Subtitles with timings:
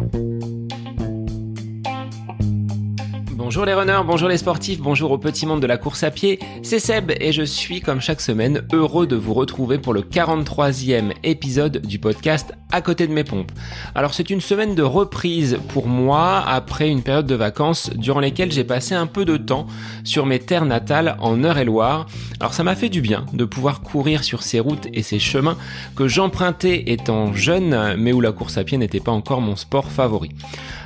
[0.00, 0.39] Bye.
[3.50, 6.38] Bonjour les runners, bonjour les sportifs, bonjour au petit monde de la course à pied,
[6.62, 11.10] c'est Seb et je suis comme chaque semaine heureux de vous retrouver pour le 43e
[11.24, 13.50] épisode du podcast À côté de mes pompes.
[13.96, 18.52] Alors c'est une semaine de reprise pour moi après une période de vacances durant lesquelles
[18.52, 19.66] j'ai passé un peu de temps
[20.04, 22.06] sur mes terres natales en Eure-et-Loire.
[22.38, 25.56] Alors ça m'a fait du bien de pouvoir courir sur ces routes et ces chemins
[25.96, 29.90] que j'empruntais étant jeune mais où la course à pied n'était pas encore mon sport
[29.90, 30.30] favori.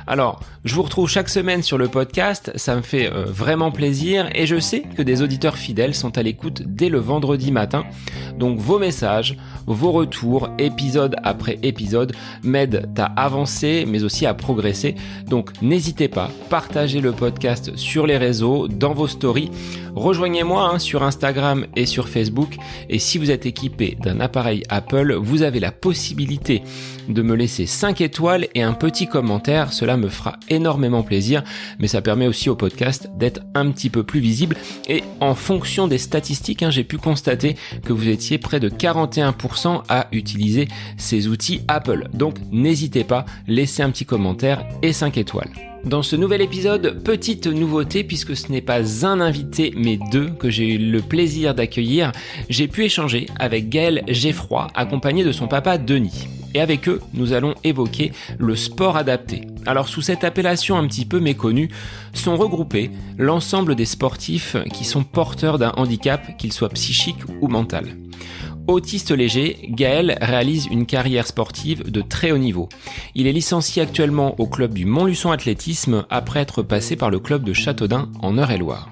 [0.07, 4.29] Alors, je vous retrouve chaque semaine sur le podcast, ça me fait euh, vraiment plaisir
[4.35, 7.85] et je sais que des auditeurs fidèles sont à l'écoute dès le vendredi matin.
[8.37, 12.13] Donc vos messages, vos retours, épisode après épisode,
[12.43, 14.93] m'aident à avancer mais aussi à progresser.
[15.27, 19.49] Donc n'hésitez pas, partagez le podcast sur les réseaux, dans vos stories.
[19.95, 22.57] Rejoignez-moi hein, sur Instagram et sur Facebook.
[22.89, 26.63] Et si vous êtes équipé d'un appareil Apple, vous avez la possibilité
[27.07, 29.71] de me laisser 5 étoiles et un petit commentaire.
[29.97, 31.43] Me fera énormément plaisir,
[31.79, 34.57] mais ça permet aussi au podcast d'être un petit peu plus visible.
[34.87, 39.83] Et en fonction des statistiques, hein, j'ai pu constater que vous étiez près de 41%
[39.89, 42.09] à utiliser ces outils Apple.
[42.13, 45.74] Donc n'hésitez pas, laissez un petit commentaire et 5 étoiles.
[45.85, 50.49] Dans ce nouvel épisode, petite nouveauté puisque ce n'est pas un invité mais deux que
[50.49, 52.11] j'ai eu le plaisir d'accueillir,
[52.49, 56.27] j'ai pu échanger avec Gaël Geffroy accompagné de son papa Denis.
[56.55, 59.41] Et avec eux, nous allons évoquer le sport adapté.
[59.67, 61.69] Alors sous cette appellation un petit peu méconnue,
[62.13, 67.95] sont regroupés l'ensemble des sportifs qui sont porteurs d'un handicap, qu'il soit psychique ou mental.
[68.67, 72.67] Autiste léger, Gaël réalise une carrière sportive de très haut niveau.
[73.13, 77.43] Il est licencié actuellement au club du Montluçon Athlétisme après être passé par le club
[77.43, 78.89] de Châteaudun en Eure-et-Loire.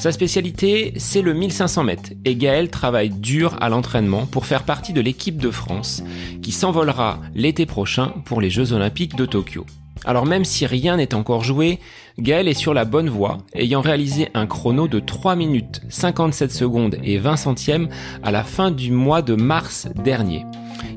[0.00, 4.92] Sa spécialité, c'est le 1500 mètres et Gaël travaille dur à l'entraînement pour faire partie
[4.92, 6.02] de l'équipe de France
[6.42, 9.64] qui s'envolera l'été prochain pour les Jeux Olympiques de Tokyo.
[10.06, 11.80] Alors même si rien n'est encore joué,
[12.18, 16.96] Gaël est sur la bonne voie, ayant réalisé un chrono de 3 minutes 57 secondes
[17.02, 17.88] et 20 centièmes
[18.22, 20.44] à la fin du mois de mars dernier.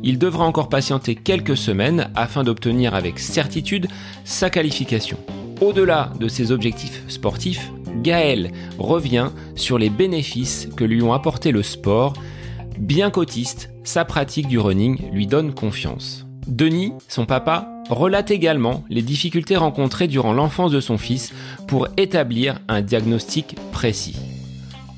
[0.04, 3.88] Il devra encore patienter quelques semaines afin d'obtenir avec certitude
[4.26, 5.18] sa qualification.
[5.60, 7.72] Au-delà de ses objectifs sportifs,
[8.04, 12.14] Gaël revient sur les bénéfices que lui ont apporté le sport.
[12.78, 16.29] Bien qu'autiste, sa pratique du running lui donne confiance.
[16.50, 21.32] Denis, son papa, relate également les difficultés rencontrées durant l'enfance de son fils
[21.68, 24.18] pour établir un diagnostic précis.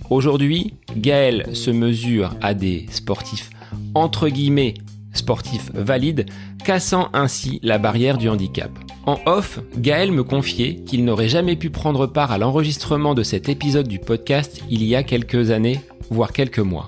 [0.09, 3.49] Aujourd'hui, Gaël se mesure à des sportifs
[3.95, 4.75] entre guillemets
[5.13, 6.25] sportifs valides,
[6.63, 8.71] cassant ainsi la barrière du handicap.
[9.05, 13.49] En off, Gaël me confiait qu'il n'aurait jamais pu prendre part à l'enregistrement de cet
[13.49, 16.85] épisode du podcast il y a quelques années, voire quelques mois.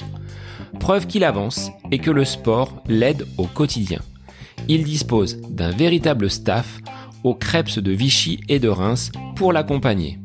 [0.80, 4.00] Preuve qu'il avance et que le sport l'aide au quotidien.
[4.70, 6.80] Il dispose d'un véritable staff
[7.24, 10.20] aux crêpes de Vichy et de Reims pour l'accompagner.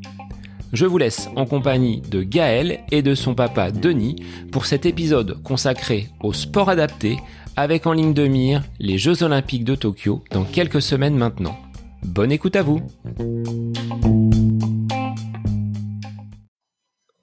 [0.73, 4.17] Je vous laisse en compagnie de Gaël et de son papa Denis
[4.53, 7.19] pour cet épisode consacré au sport adapté
[7.57, 11.57] avec en ligne de mire les Jeux Olympiques de Tokyo dans quelques semaines maintenant.
[12.05, 12.83] Bonne écoute à vous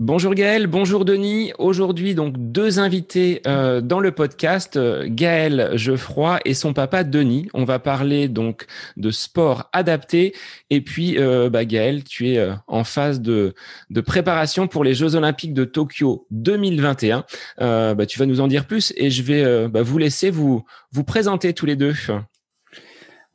[0.02, 1.54] Bonjour Gaël, bonjour Denis.
[1.58, 7.48] Aujourd'hui, donc deux invités euh, dans le podcast, euh, Gaël Geoffroy et son papa Denis.
[7.54, 8.66] On va parler donc
[8.98, 10.36] de sport adapté.
[10.70, 13.56] Et puis, euh, bah, Gaël, tu es en phase de,
[13.90, 17.24] de préparation pour les Jeux Olympiques de Tokyo 2021.
[17.58, 21.06] Bah, tu vas nous en dire plus et je vais bah, vous laisser vous, vous
[21.06, 21.94] présenter tous les deux.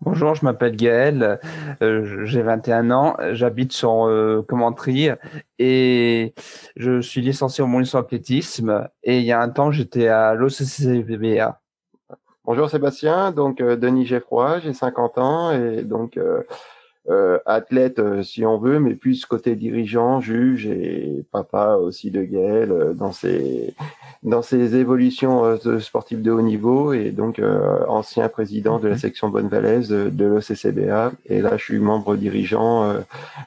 [0.02, 1.40] Bonjour, je m'appelle Gaël,
[1.82, 5.10] euh, j'ai 21 ans, j'habite sur euh, Commentry
[5.58, 6.32] et
[6.74, 11.60] je suis licencié au Mont athlétisme et il y a un temps j'étais à l'OCCBA.
[12.46, 16.44] Bonjour Sébastien, donc euh, Denis Geffroy, j'ai 50 ans et donc euh,
[17.50, 22.70] athlète euh, si on veut, mais plus côté dirigeant, juge et papa aussi de Gaël
[22.70, 23.74] euh, dans ses
[24.22, 27.40] dans ses évolutions sportives de haut niveau et donc
[27.88, 29.00] ancien président de la mhm.
[29.00, 32.96] section Bonne-Valaise de l'OCCBA et là je suis membre dirigeant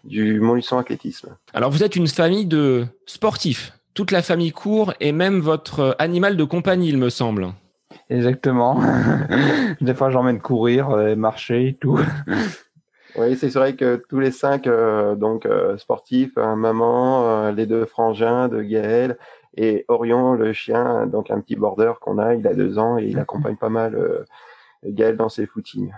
[0.04, 1.36] du Montluçon Athlétisme.
[1.54, 6.38] Alors vous êtes une famille de sportifs, toute la famille court et même votre animal
[6.38, 7.50] de compagnie il me semble.
[8.10, 8.82] Exactement.
[9.82, 12.00] Des fois j'emmène courir, marcher, tout.
[13.16, 17.86] Oui, c'est vrai que tous les cinq euh, donc euh, sportifs, maman, euh, les deux
[17.86, 19.18] frangins de Gaël
[19.56, 23.06] et Orion, le chien, donc un petit border qu'on a, il a deux ans et
[23.06, 24.26] il accompagne pas mal
[24.84, 25.92] Gaël dans ses footings.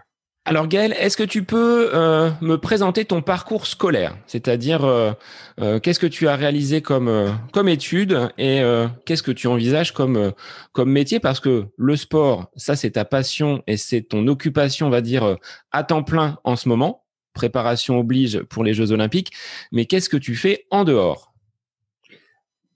[0.47, 4.15] Alors Gaël, est-ce que tu peux euh, me présenter ton parcours scolaire?
[4.27, 5.12] C'est-à-dire, euh,
[5.59, 8.62] euh, qu'est-ce que tu as réalisé comme, comme étude et
[9.06, 10.33] qu'est-ce que tu envisages comme,
[10.71, 11.19] comme métier?
[11.19, 15.38] Parce que le sport, ça c'est ta passion et c'est ton occupation, on va dire,
[15.71, 17.05] à temps plein en ce moment.
[17.36, 19.32] Préparation oblige pour les Jeux olympiques.
[19.72, 21.36] Mais qu'est-ce que tu fais en dehors?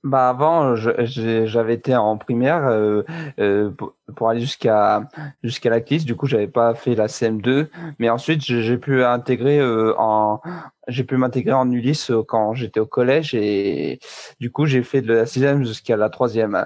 [0.04, 3.04] Bah avant, j'avais été en primaire euh,
[3.38, 3.70] euh,
[4.16, 5.10] pour, aller jusqu'à
[5.44, 5.82] jusqu'à la.
[5.82, 7.68] Du coup, j'avais pas fait la CM2,
[8.00, 10.40] mais ensuite j'ai pu intégrer euh, en
[10.88, 14.00] j'ai pu m'intégrer en Ulysse quand j'étais au collège et
[14.40, 16.66] du coup j'ai fait de la sixième jusqu'à la troisième.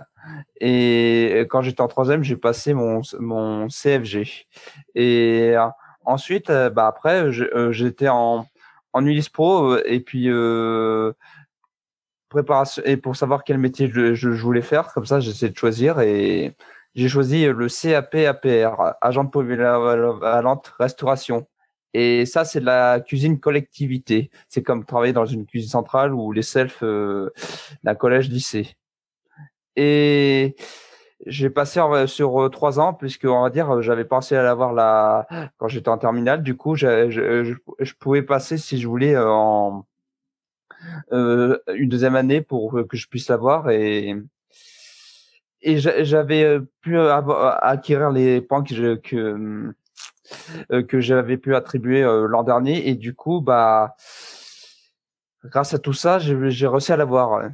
[0.62, 4.46] Et quand j'étais en troisième, j'ai passé mon mon CFG.
[4.94, 5.56] Et
[6.06, 7.32] ensuite, bah après,
[7.72, 8.48] j'étais en
[8.94, 10.30] en Ulysse Pro et puis
[12.30, 14.94] préparation et pour savoir quel métier je, je, voulais faire.
[14.94, 16.56] Comme ça, j'essaie de choisir et
[16.96, 21.48] j'ai choisi le CAP APR, agent de polyvalente restauration.
[21.96, 24.32] Et ça, c'est de la cuisine collectivité.
[24.50, 27.32] C'est comme travailler dans une cuisine centrale ou les selfs euh,
[27.84, 28.76] d'un collège-lycée.
[29.76, 30.56] Et
[31.26, 35.28] j'ai passé sur trois ans puisque on va dire j'avais pensé à l'avoir là
[35.58, 36.44] quand j'étais en terminale.
[36.44, 37.54] Du coup, je,
[38.00, 39.86] pouvais passer si je voulais en
[41.12, 43.70] euh, une deuxième année pour que je puisse l'avoir.
[43.70, 44.16] Et
[45.62, 49.74] et j'avais euh, pu acquérir les points que que
[50.72, 52.90] euh, que j'avais pu attribuer l'an dernier.
[52.90, 53.96] Et du coup bah
[55.46, 57.50] grâce à tout ça j'ai réussi à l'avoir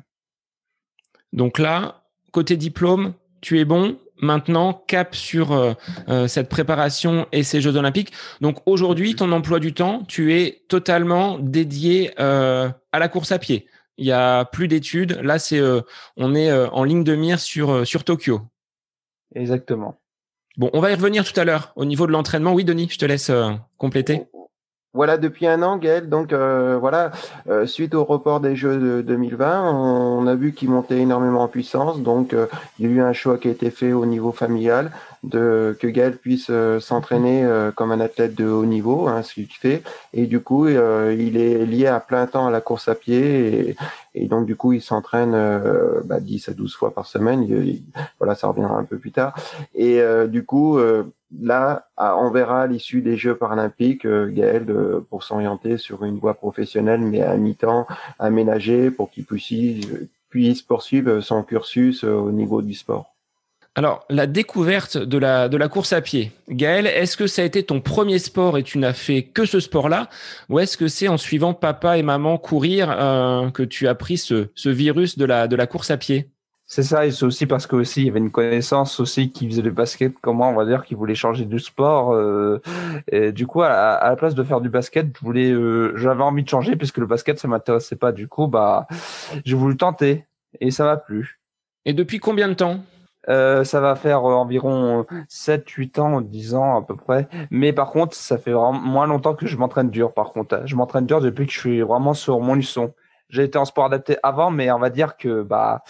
[1.33, 5.73] donc là côté diplôme tu es bon maintenant cap sur euh,
[6.09, 8.11] euh, cette préparation et ces Jeux Olympiques.
[8.41, 13.39] Donc aujourd'hui, ton emploi du temps, tu es totalement dédié euh, à la course à
[13.39, 13.67] pied.
[13.97, 15.19] Il y a plus d'études.
[15.23, 15.61] Là, c'est
[16.15, 18.39] on est en ligne de mire sur sur Tokyo.
[19.35, 19.99] Exactement.
[20.55, 22.53] Bon, on va y revenir tout à l'heure au niveau de l'entraînement.
[22.53, 23.29] Oui, Denis, je te laisse
[23.77, 24.23] compléter.
[24.95, 27.11] Voilà, depuis un an, Gaël, donc euh, voilà,
[27.47, 31.47] euh, suite au report des Jeux de 2020, on, a vu qu'il montait énormément en
[31.47, 32.47] puissance, donc euh,
[32.79, 34.91] il y a eu un choix qui a été fait au niveau familial,
[35.21, 36.49] de que Gaël puisse
[36.79, 39.83] s'entraîner comme un athlète de haut niveau, hein, ce qu'il fait,
[40.13, 43.75] et du coup, il est lié à plein temps à la course à pied,
[44.15, 45.33] et, donc du coup, il s'entraîne
[46.05, 47.47] bah, 10 à 12 fois par semaine,
[48.17, 49.35] voilà, ça reviendra un peu plus tard,
[49.75, 50.79] et du coup,
[51.37, 54.65] là, on verra l'issue des Jeux paralympiques, euh, Gaël,
[55.09, 57.87] pour s'orienter sur une voie professionnelle, mais à mi-temps,
[58.17, 63.15] aménagée, pour qu'il puisse, poursuivre son cursus euh, au niveau du sport.
[63.75, 66.31] Alors, la découverte de la, course à pied.
[66.49, 69.59] Gaël, est-ce que ça a été ton premier sport et tu n'as fait que ce
[69.59, 70.09] sport-là?
[70.49, 74.17] Ou est-ce que c'est en suivant papa et maman courir euh, que tu as pris
[74.17, 76.29] ce, virus de la course à pied?
[76.71, 79.49] C'est ça, et c'est aussi parce que aussi il y avait une connaissance aussi qui
[79.49, 82.13] faisait du basket, comment on va dire, qui voulait changer de sport.
[82.13, 82.61] Euh,
[83.11, 86.43] et du coup, à, la place de faire du basket, je voulais, euh, j'avais envie
[86.43, 88.11] de changer puisque le basket ça m'intéressait pas.
[88.11, 88.85] Du coup, bah,
[89.45, 90.27] j'ai voulu tenter
[90.61, 91.39] et ça m'a plu.
[91.85, 92.81] Et depuis combien de temps?
[93.29, 97.27] Euh, ça va faire environ 7, 8 ans, 10 ans à peu près.
[97.49, 100.13] Mais par contre, ça fait vraiment moins longtemps que je m'entraîne dur.
[100.13, 102.93] Par contre, je m'entraîne dur depuis que je suis vraiment sur mon luçon.
[103.29, 105.83] J'ai été en sport adapté avant, mais on va dire que bah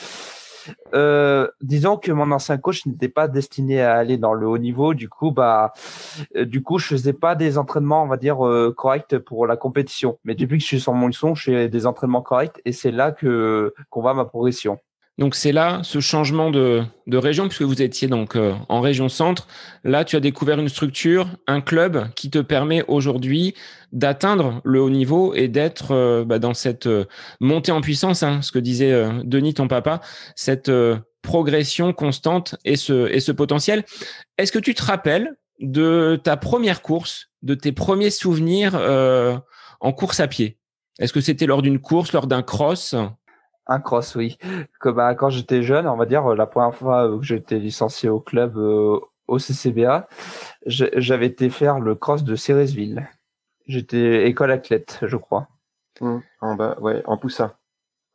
[0.93, 4.93] euh, disons que mon ancien coach n'était pas destiné à aller dans le haut niveau.
[4.93, 5.73] Du coup, bah,
[6.35, 9.57] euh, du coup, je faisais pas des entraînements, on va dire, euh, corrects pour la
[9.57, 10.19] compétition.
[10.23, 12.91] Mais depuis que je suis sur mon leçon, je fais des entraînements corrects et c'est
[12.91, 14.79] là que qu'on voit ma progression.
[15.19, 16.81] Donc c'est là ce changement de,
[17.11, 19.47] région puisque vous étiez donc euh, en région centre.
[19.83, 23.53] Là, tu as découvert une structure, un club qui te permet aujourd'hui
[23.91, 27.03] d'atteindre le haut niveau et d'être euh, bah, dans cette euh,
[27.41, 29.99] montée en puissance, hein, ce que disait Denis, ton papa,
[30.37, 30.71] cette
[31.21, 33.83] progression constante et ce, et ce potentiel.
[34.37, 38.79] Est-ce que tu te rappelles de ta première course, de tes premiers souvenirs
[39.81, 40.59] en course à pied?
[40.99, 42.95] Est-ce que c'était lors d'une course, lors d'un cross?
[43.69, 44.37] Un cross, oui.
[44.79, 48.19] Que, bah, quand j'étais jeune, on va dire, la première fois que j'étais licencié au
[48.19, 50.09] club euh, au CCBA,
[50.65, 53.07] j'avais été faire le cross de Céresville.
[53.67, 55.47] J'étais école athlète, je crois.
[56.01, 56.17] Mmh.
[56.41, 57.51] en bas, ouais, en poussin.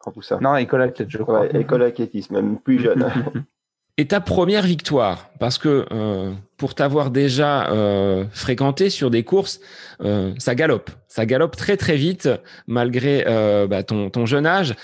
[0.05, 0.39] En poussin.
[0.41, 1.43] Non, école athlète, je crois.
[1.43, 3.09] Ouais, école athlétisme, même plus jeune.
[3.97, 9.61] Et ta première victoire, parce que euh, pour t'avoir déjà euh, fréquenté sur des courses,
[10.39, 12.29] ça galope, ça galope très très vite
[12.67, 13.25] malgré
[13.69, 14.75] bah, ton, ton jeune âge.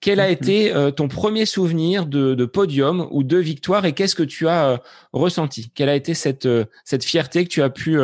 [0.00, 0.32] Quel a mhm.
[0.32, 4.70] été euh, ton premier souvenir de, podium ou de victoire et qu'est-ce que tu as
[4.70, 4.76] euh,
[5.12, 5.70] ressenti?
[5.74, 7.98] Quelle a été cette, euh, cette fierté que tu as pu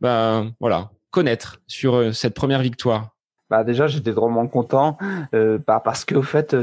[0.00, 3.10] bah, voilà, connaître sur cette première victoire?
[3.50, 4.98] Bah déjà j'étais drôlement content
[5.32, 6.54] bah, parce qu'au fait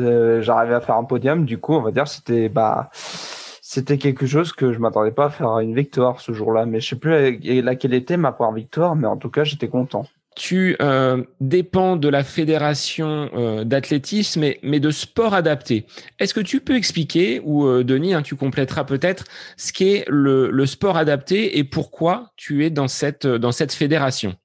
[0.42, 1.46] j'arrivais à faire un podium.
[1.46, 5.30] Du coup on va dire c'était bah c'était quelque chose que je m'attendais pas à
[5.32, 9.08] faire une victoire ce jour-là, mais je sais plus laquelle était ma première victoire, mais
[9.08, 14.80] en tout cas, j'étais content tu euh, dépends de la fédération euh, d'athlétisme, mais, mais,
[14.80, 15.86] de sport adapté.
[16.20, 19.24] Est-ce que tu peux expliquer, ou euh, Denis, hein, tu compléteras peut-être,
[19.58, 24.36] ce qu'est le, le sport adapté et pourquoi tu es dans cette, dans cette fédération?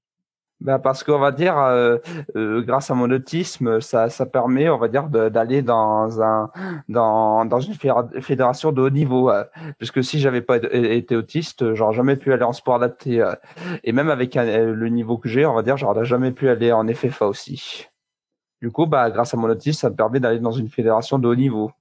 [0.60, 1.96] Ben parce qu'on va dire, euh,
[2.36, 6.50] euh, grâce à mon autisme, ça, ça permet, on va dire, d'aller dans un
[6.88, 9.30] dans, dans une fédération de haut niveau.
[9.30, 9.44] Euh,
[9.78, 13.24] puisque si j'avais pas été autiste, j'aurais jamais pu aller en sport adapté.
[13.84, 16.86] et même avec le niveau que j'ai, on va dire, j'aurais jamais pu aller en
[16.86, 17.86] FFA aussi.
[18.60, 21.26] Du coup, bah, grâce à mon autisme, ça me permet d'aller dans une fédération de
[21.26, 21.72] haut niveau.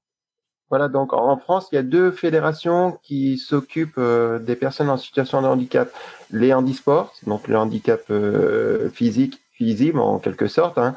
[0.70, 4.98] Voilà, donc en France, il y a deux fédérations qui s'occupent euh, des personnes en
[4.98, 5.90] situation de handicap.
[6.32, 10.94] Les handisports, donc le handicap euh, physique, visible en quelque sorte, hein,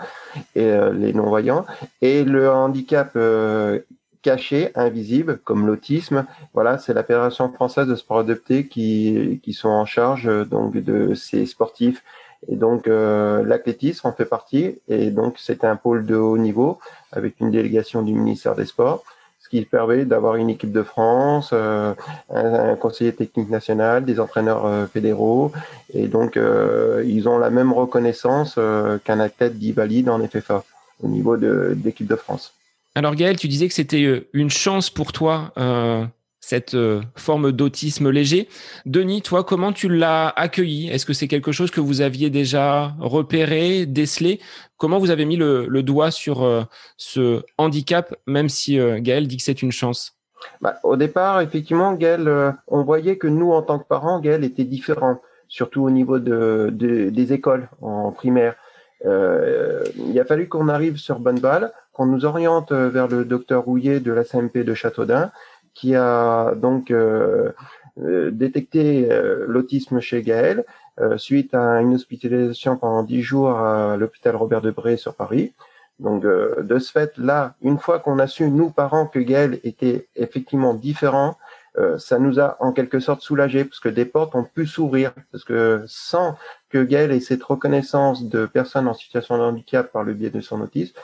[0.55, 1.65] et euh, les non-voyants,
[2.03, 3.17] et le handicap
[4.21, 6.27] caché, invisible, comme l'autisme.
[6.53, 11.15] Voilà, c'est la Fédération française de sport adapté qui, qui sont en charge donc de
[11.15, 12.05] ces sportifs.
[12.49, 16.79] Et donc l'athlétisme en fait partie, et donc c'est un pôle de haut niveau
[17.13, 19.05] avec une délégation du ministère des Sports
[19.53, 21.93] qui permet d'avoir une équipe de France, euh,
[22.31, 25.53] un, conseiller technique national, des entraîneurs euh, fédéraux,
[25.93, 28.59] et donc euh, ils ont la même reconnaissance
[29.05, 30.65] qu'un athlète dit valide en FFA
[31.03, 32.55] au niveau de, de l'équipe de France.
[32.95, 35.53] Alors Gaël, tu disais que c'était une chance pour toi
[36.43, 38.49] cette euh, forme d'autisme léger.
[38.85, 40.89] Denis, toi, comment tu l'as accueilli?
[40.89, 44.41] Est-ce que c'est quelque chose que vous aviez déjà repéré, décelé?
[44.77, 46.65] Comment vous avez mis le, doigt sur euh,
[46.97, 50.17] ce handicap, même si euh, Gaël dit que c'est une chance?
[50.61, 52.29] Bah, Au départ, effectivement, Gaël,
[52.67, 56.71] on voyait que nous, en tant que parents, Gaël était différent, surtout au niveau de,
[56.73, 58.57] des écoles en primaire.
[59.05, 61.41] il a fallu qu'on arrive sur bonne
[61.93, 65.31] qu'on nous oriente vers le docteur Rouillet de la CMP de Châteaudun,
[65.75, 67.53] qui a donc euh,
[68.01, 70.65] euh, détecté euh, l'autisme chez Gaël
[71.17, 75.55] suite à une hospitalisation pendant dix jours à l'hôpital Robert Debré sur Paris.
[75.99, 80.07] Donc de ce fait, là, une fois qu'on a su, nous parents, que Gaël était
[80.17, 81.39] effectivement différent,
[81.97, 85.13] ça nous a en quelque sorte soulagé parce que des portes ont pu s'ouvrir.
[85.33, 86.37] Parce que sans
[86.69, 90.43] que Gaël ait cette reconnaissance de personnes en situation de handicap par le biais de
[90.43, 90.95] son autisme,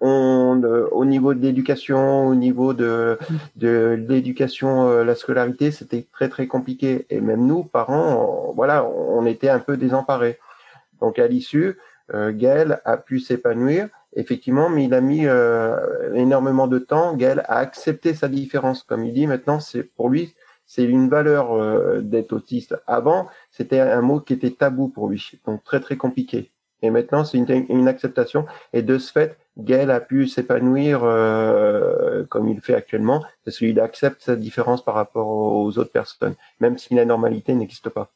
[0.00, 3.18] on, euh, au niveau de l'éducation, au niveau de,
[3.56, 7.06] de l'éducation, euh, la scolarité, c'était très très compliqué.
[7.10, 10.38] Et même nous, parents, voilà, on était un peu désemparés.
[11.00, 11.78] Donc à l'issue,
[12.14, 15.26] euh, Gaël a pu s'épanouir, effectivement, mais il a mis
[16.14, 17.14] énormément de temps.
[17.14, 19.26] Gaël a accepté sa différence, comme il dit.
[19.26, 20.34] Maintenant, c'est pour lui,
[20.66, 22.76] c'est une valeur d'être autiste.
[22.86, 26.50] Avant, c'était un mot qui était tabou pour lui, donc très très compliqué.
[26.82, 28.46] Et maintenant, c'est une, une, acceptation.
[28.72, 33.78] Et de ce fait, Gaël a pu s'épanouir euh, comme il fait actuellement, parce qu'il
[33.80, 38.10] accepte sa différence par rapport aux autres personnes, même si la normalité n'existe pas.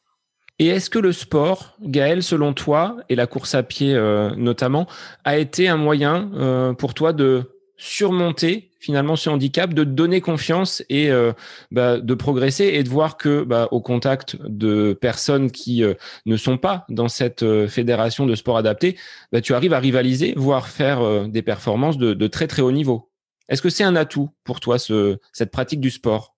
[0.57, 4.87] Et est-ce que le sport, Gaël, selon toi, et la course à pied euh, notamment,
[5.25, 10.83] a été un moyen euh, pour toi de surmonter finalement ce handicap, de donner confiance
[10.89, 11.33] et euh,
[11.71, 15.95] bah, de progresser et de voir que bah, au contact de personnes qui euh,
[16.27, 18.95] ne sont pas dans cette euh, fédération de sport adapté,
[19.31, 23.09] bah, tu arrives à rivaliser, voire faire des performances de, de, très très haut niveau.
[23.49, 26.34] Est-ce que c'est un atout pour toi ce, cette pratique du sport?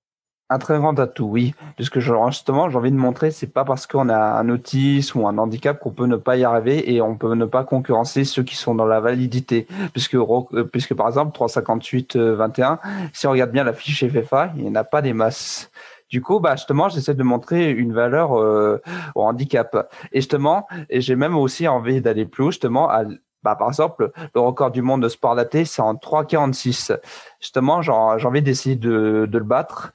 [0.49, 1.53] Un très grand atout, oui.
[1.75, 5.37] Puisque justement, j'ai envie de montrer, c'est pas parce qu'on a un autisme ou un
[5.37, 8.55] handicap qu'on peut ne pas y arriver et on peut ne pas concurrencer ceux qui
[8.55, 9.67] sont dans la validité.
[9.91, 12.75] Puisque, euh, puisque par exemple, 358 21, euh,
[13.13, 15.69] si on regarde bien la fiche FFA, il n'y en a pas des masses.
[16.09, 18.81] Du coup, bah justement, j'essaie de montrer une valeur euh,
[19.15, 19.91] au handicap.
[20.13, 23.03] Et justement, et j'ai même aussi envie d'aller plus haut, justement, à
[23.43, 26.97] bah, par exemple, le record du monde de sport adapté, c'est en 3,46.
[27.39, 29.91] Justement, j'ai envie d'essayer de, de, le battre.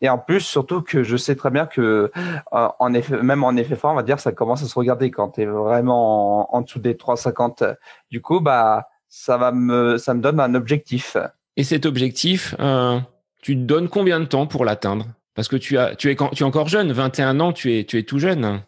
[0.00, 2.10] Et en plus, surtout que je sais très bien que,
[2.54, 5.10] euh, en effet, même en effet fort, on va dire, ça commence à se regarder
[5.10, 7.76] quand tu es vraiment en, dessous des 3,50.
[8.10, 11.16] Du coup, bah, ça va me, ça me donne un objectif.
[11.56, 12.98] Et cet objectif, euh,
[13.42, 15.06] tu te donnes combien de temps pour l'atteindre?
[15.34, 17.98] Parce que tu as, tu es, tu es encore jeune, 21 ans, tu es, tu
[17.98, 18.62] es tout jeune.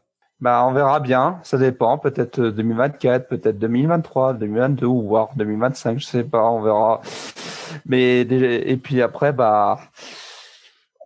[0.45, 1.41] Bah, on verra bien.
[1.43, 1.97] Ça dépend.
[1.97, 5.99] Peut-être 2024, euh, peut-être 2023, 2022 ou voire 2025.
[5.99, 6.51] Je sais pas.
[6.51, 7.01] On verra.
[7.87, 9.79] Mais et puis après, bah,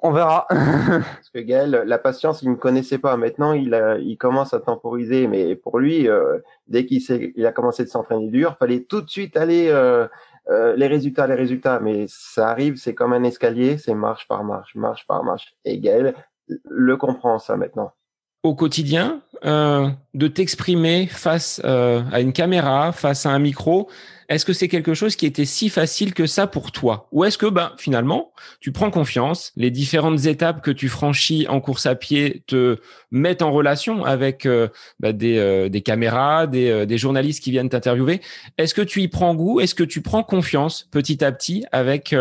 [0.02, 0.45] on verra.
[0.50, 3.16] Parce que Gaël, la patience, il ne connaissait pas.
[3.16, 5.28] Maintenant, il, commence à temporiser.
[5.28, 7.00] Mais pour lui, euh, dès qu'il
[7.37, 10.09] il a commencé de s'entraîner dur, fallait tout de suite aller euh,
[10.49, 11.78] les résultats, les résultats.
[11.78, 15.54] Mais ça arrive, c'est comme un escalier, c'est marche par marche, marche par marche.
[15.64, 16.16] Et Gaël
[16.64, 17.92] le comprend ça maintenant.
[18.42, 23.88] Au quotidien euh, de t'exprimer face euh, à une caméra, face à un micro.
[24.28, 27.09] Est-ce que c'est quelque chose qui était si facile que ça pour toi?
[27.12, 31.61] Ou est-ce que ben, finalement, tu prends confiance, les différentes étapes que tu franchis en
[31.61, 32.78] course à pied te
[33.11, 34.68] mettent en relation avec euh,
[35.00, 38.21] ben, des, caméras, des, journalistes qui viennent t'interviewer?
[38.59, 39.61] Est-ce que tu y prends goût?
[39.61, 42.14] Est-ce que tu prends confiance petit à petit avec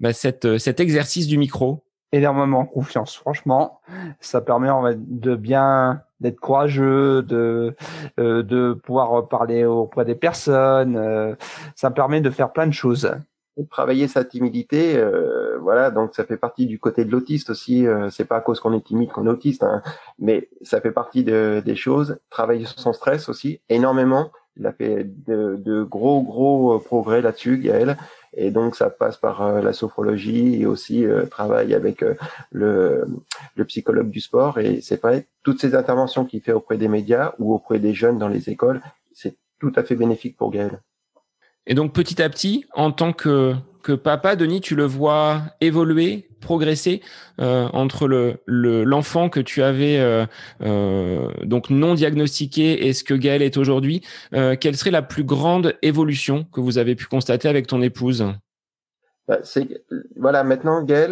[0.00, 1.85] ben, cet exercice du micro?
[2.12, 3.16] Énormément confiance.
[3.16, 3.80] Franchement,
[4.20, 7.74] ça permet de bien d'être courageux, de
[8.18, 10.96] euh, de pouvoir parler auprès des personnes.
[10.96, 11.34] Euh,
[11.74, 13.12] ça permet de faire plein de choses.
[13.58, 17.86] Et travailler sa timidité, euh, voilà, donc ça fait partie du côté de l'autiste aussi.
[18.10, 19.82] c'est pas à cause qu'on est timide qu'on est autiste, hein,
[20.18, 22.18] mais ça fait partie de, des choses.
[22.28, 24.30] Travailler son stress aussi, énormément.
[24.58, 27.96] Il a fait de, de gros gros progrès là-dessus, Gaël.
[28.34, 32.14] Et donc, ça passe par euh, la sophrologie et aussi euh, travail avec euh,
[32.50, 33.06] le,
[33.54, 34.58] le, psychologue du sport.
[34.58, 38.18] Et c'est pas toutes ces interventions qu'il fait auprès des médias ou auprès des jeunes
[38.18, 40.80] dans les écoles, c'est tout à fait bénéfique pour Gaël.
[41.66, 43.54] Et donc, petit à petit, en tant que,
[43.86, 47.02] que papa, Denis, tu le vois évoluer, progresser
[47.40, 48.40] euh, entre le
[48.82, 50.26] l'enfant que tu avais euh,
[50.62, 54.02] euh, donc non diagnostiqué et ce que Gaël est aujourd'hui.
[54.32, 58.26] quelle serait la plus grande évolution que vous avez pu constater avec ton épouse?
[59.28, 59.82] Bah, c'est
[60.16, 61.10] voilà maintenant Gaël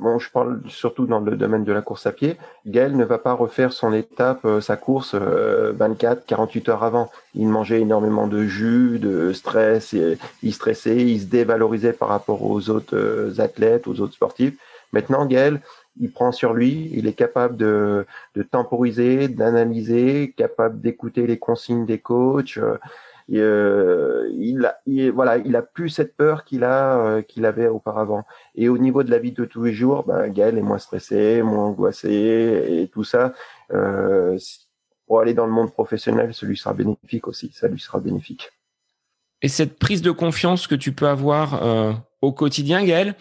[0.00, 2.36] bon je parle surtout dans le domaine de la course à pied
[2.66, 7.80] Gaël ne va pas refaire son étape sa course 24 48 heures avant il mangeait
[7.80, 9.94] énormément de jus de stress
[10.42, 14.54] il stressait il se dévalorisait par rapport aux autres athlètes aux autres sportifs
[14.92, 15.60] Maintenant, Gaël,
[16.00, 21.86] il prend sur lui, il est capable de, de temporiser, d'analyser, capable d'écouter les consignes
[21.86, 22.58] des coachs.
[23.30, 24.78] Euh, il, a,
[25.12, 28.24] voilà, il a plus cette peur qu'il a euh, qu'il avait auparavant.
[28.54, 31.42] Et au niveau de la vie de tous les jours, ben, Gaël est moins stressé,
[31.42, 33.34] moins angoissé et tout ça.
[33.72, 34.38] Euh,
[35.06, 37.50] pour aller dans le monde professionnel, ça lui sera bénéfique aussi.
[37.54, 38.50] Ça lui sera bénéfique.
[39.42, 41.92] Et cette prise de confiance que tu peux avoir euh,
[42.22, 43.14] au quotidien, Gaël,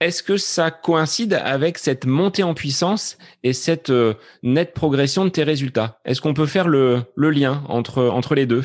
[0.00, 5.30] est-ce que ça coïncide avec cette montée en puissance et cette euh, nette progression de
[5.30, 6.00] tes résultats?
[6.04, 8.64] Est-ce qu'on peut faire le, lien entre, entre les deux?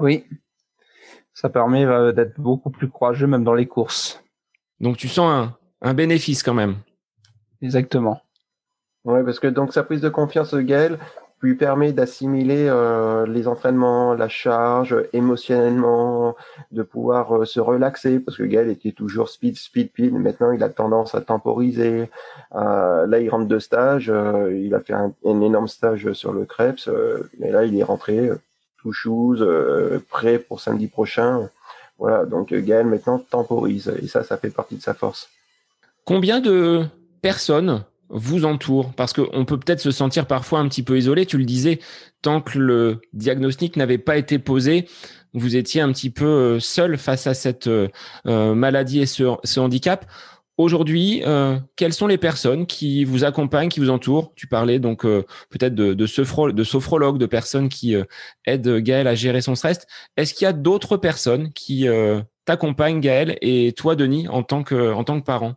[0.00, 0.26] Oui,
[1.34, 4.22] ça permet euh, d'être beaucoup plus courageux même dans les courses.
[4.80, 6.76] Donc tu sens un, un bénéfice quand même.
[7.62, 8.20] Exactement.
[9.04, 10.98] Oui, parce que donc sa prise de confiance, Gaël,
[11.42, 16.36] lui permet d'assimiler euh, les entraînements, la charge, émotionnellement,
[16.70, 20.12] de pouvoir euh, se relaxer, parce que Gaël était toujours speed, speed, speed.
[20.12, 22.10] Maintenant, il a tendance à temporiser.
[22.54, 24.12] Euh, là, il rentre de stage.
[24.52, 26.90] il a fait un, énorme stage sur le Krebs,
[27.38, 28.30] mais là, il est rentré
[28.80, 29.44] tout shoes,
[30.08, 31.48] prêt pour samedi prochain.
[31.98, 35.28] Voilà, donc Gaël maintenant temporise, et ça, ça fait partie de sa force.
[36.04, 36.84] Combien de
[37.20, 41.26] personnes vous entoure Parce qu'on peut peut-être se sentir parfois un petit peu isolé.
[41.26, 41.78] Tu le disais,
[42.22, 44.86] tant que le diagnostic n'avait pas été posé,
[45.32, 47.88] vous étiez un petit peu euh, seul face à cette euh,
[48.26, 50.06] euh, maladie et ce, handicap.
[50.60, 51.22] Aujourd'hui,
[51.76, 54.34] quelles sont les personnes qui vous accompagnent, qui vous entourent?
[54.36, 57.96] Tu parlais donc peut-être de, de, sophrologues, de personnes qui
[58.44, 59.86] aident Gaël à gérer son stress.
[60.18, 61.86] Est-ce qu'il y a d'autres personnes qui
[62.44, 65.54] t'accompagnent, Gaël, et toi, Denis, en tant que, en tant que parent?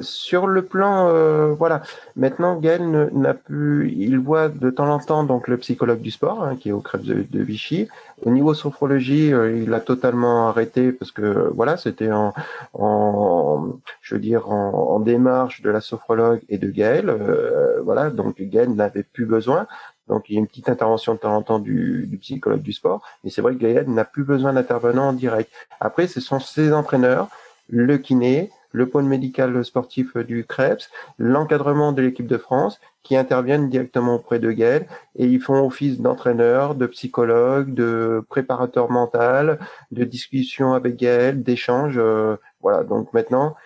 [0.00, 1.82] Sur le plan, euh, voilà.
[2.16, 6.44] Maintenant, Gaël n'a plus, il voit de temps en temps donc le psychologue du sport
[6.44, 7.88] hein, qui est au crève de, Vichy.
[8.22, 12.32] Au niveau sophrologie, euh, il a totalement arrêté parce que voilà, c'était en,
[12.74, 17.08] en, je veux dire, en, démarche de la sophrologue et de Gaël.
[17.08, 19.66] Euh, voilà, donc Gaël n'avait plus besoin.
[20.08, 22.72] Donc il y a une petite intervention de temps en temps du, du psychologue du
[22.72, 23.02] sport.
[23.24, 25.50] Mais c'est vrai que Gaël n'a plus besoin d'intervenant en direct.
[25.80, 27.28] Après, ce sont ses entraîneurs,
[27.68, 33.68] le kiné le pôle médical sportif du Krebs, l'encadrement de l'équipe de France, qui interviennent
[33.68, 39.58] directement auprès de Gaël et ils font office d'entraîneur, de psychologue, de préparateur mental,
[39.90, 41.94] de discussion avec Gaël, d'échange.
[41.96, 43.56] Euh, voilà, donc maintenant,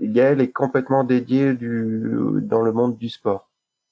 [0.00, 3.48] Gaël est complètement dédié du, dans le monde du sport.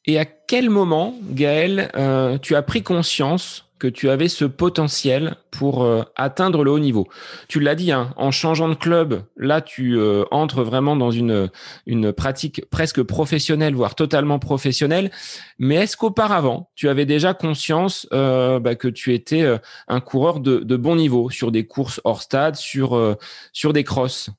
[0.06, 5.36] Et à quel moment, Gaël, euh, tu as pris conscience que tu avais ce potentiel
[5.50, 7.08] pour euh, atteindre le haut niveau.
[7.48, 11.50] Tu l'as dit, hein, en changeant de club, là tu euh, entres vraiment dans une,
[11.86, 15.10] une pratique presque professionnelle, voire totalement professionnelle.
[15.58, 19.44] Mais est-ce qu'auparavant, tu avais déjà conscience euh, bah, que tu étais
[19.88, 23.16] un coureur de, de, bon niveau sur des courses hors stade, sur,
[23.52, 24.30] sur des crosses?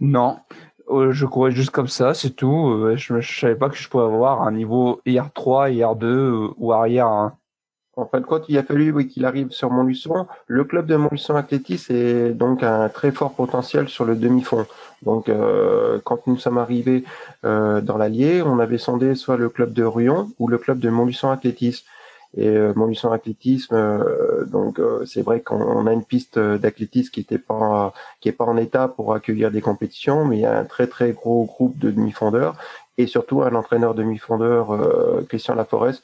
[0.00, 0.38] Non,
[0.88, 2.88] je courais juste comme ça, c'est tout.
[2.96, 7.36] Je ne savais pas que je pouvais avoir un niveau IR3, IR2 ou arrière 1.
[7.96, 10.26] En fin de compte, il a fallu oui, qu'il arrive sur Montluçon.
[10.48, 14.66] Le club de Montluçon Athlétisme est donc un très fort potentiel sur le demi-fond.
[15.02, 17.04] Donc, euh, quand nous sommes arrivés
[17.44, 20.90] euh, dans l'Allier, on avait sondé soit le club de Ruyon ou le club de
[20.90, 21.86] Montluçon Athlétisme.
[22.36, 27.20] Et euh, Montluçon Athlétisme, euh, donc euh, c'est vrai qu'on a une piste d'athlétisme qui
[27.20, 30.64] était pas qui pas en état pour accueillir des compétitions, mais il y a un
[30.64, 32.56] très très gros groupe de demi-fondeurs
[32.98, 36.02] et surtout un entraîneur demi-fondeur, euh, Christian Laforest,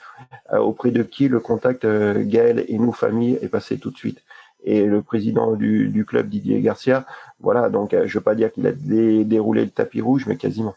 [0.52, 3.96] euh, auprès de qui le contact euh, Gaël et nous, famille, est passé tout de
[3.96, 4.22] suite.
[4.64, 7.06] Et le président du, du club, Didier Garcia,
[7.38, 10.74] voilà, donc je veux pas dire qu'il a déroulé le tapis rouge, mais quasiment.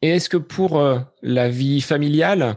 [0.00, 0.80] Et est-ce que pour
[1.20, 2.56] la vie familiale,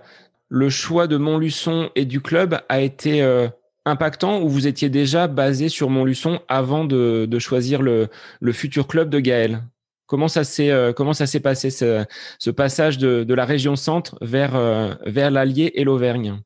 [0.50, 3.48] le choix de Montluçon et du club a été
[3.86, 8.08] impactant ou vous étiez déjà basé sur Montluçon avant de, de choisir le,
[8.40, 9.64] le futur club de Gaël?
[10.08, 14.56] Comment ça s'est euh, comment ça s'est passé ce, passage de, la région centre vers
[14.56, 16.40] euh, vers l'Allier et l'Auvergne?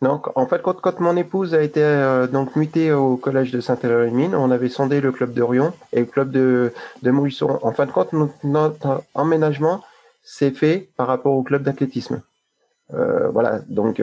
[0.00, 3.60] Donc, en fait, quand, quand, mon épouse a été euh, donc mutée au collège de
[3.60, 7.58] Saint-Héléry-Mine, on avait sondé le club de Rion et le club de, de Mousson.
[7.62, 8.12] En fin de compte,
[8.44, 9.82] notre, emménagement
[10.22, 12.22] s'est fait par rapport au club d'athlétisme.
[13.32, 14.00] Voilà, donc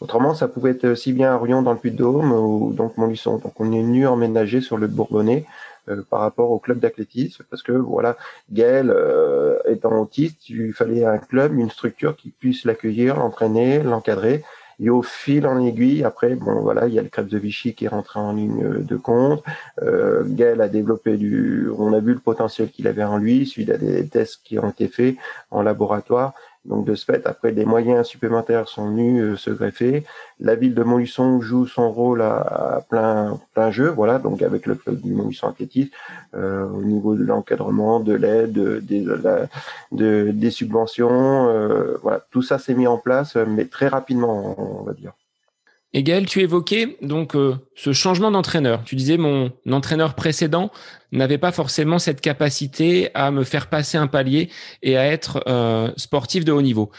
[0.00, 3.38] autrement, ça pouvait être aussi bien à Rion dans le Puy-de-Dôme ou donc Montluçon.
[3.38, 5.44] Donc on est venu emménager sur le Bourbonnais
[5.88, 8.16] euh, par rapport au club d'athlétisme parce que voilà
[8.50, 14.42] Gaël euh, étant autiste il fallait un club une structure qui puisse l'accueillir l'entraîner l'encadrer
[14.80, 17.74] et au fil en aiguille, après, bon voilà, il y a le crêpe de Vichy
[17.74, 19.42] qui est rentré en ligne de compte.
[19.82, 23.70] Euh, Gaël a développé du, on a vu le potentiel qu'il avait en lui, suite
[23.70, 25.16] à des tests qui ont été faits
[25.50, 26.34] en laboratoire.
[26.64, 30.04] Donc de ce fait, après des moyens supplémentaires sont venus euh, se greffer.
[30.40, 34.18] La ville de Montluçon joue son rôle à, plein plein jeu, voilà.
[34.18, 35.90] Donc avec le club du Montluçon Athlétisme,
[36.34, 39.06] euh, au niveau de l'encadrement, de l'aide, des,
[39.92, 44.82] de, des subventions, euh, voilà, tout ça s'est mis en place, mais très rapidement, on
[44.82, 45.12] va dire.
[45.94, 48.84] Et Gaël, tu évoquais donc euh, ce changement d'entraîneur.
[48.84, 50.70] Tu disais mon entraîneur précédent
[51.12, 54.50] n'avait pas forcément cette capacité à me faire passer un palier
[54.82, 56.90] et à être euh, sportif de haut niveau.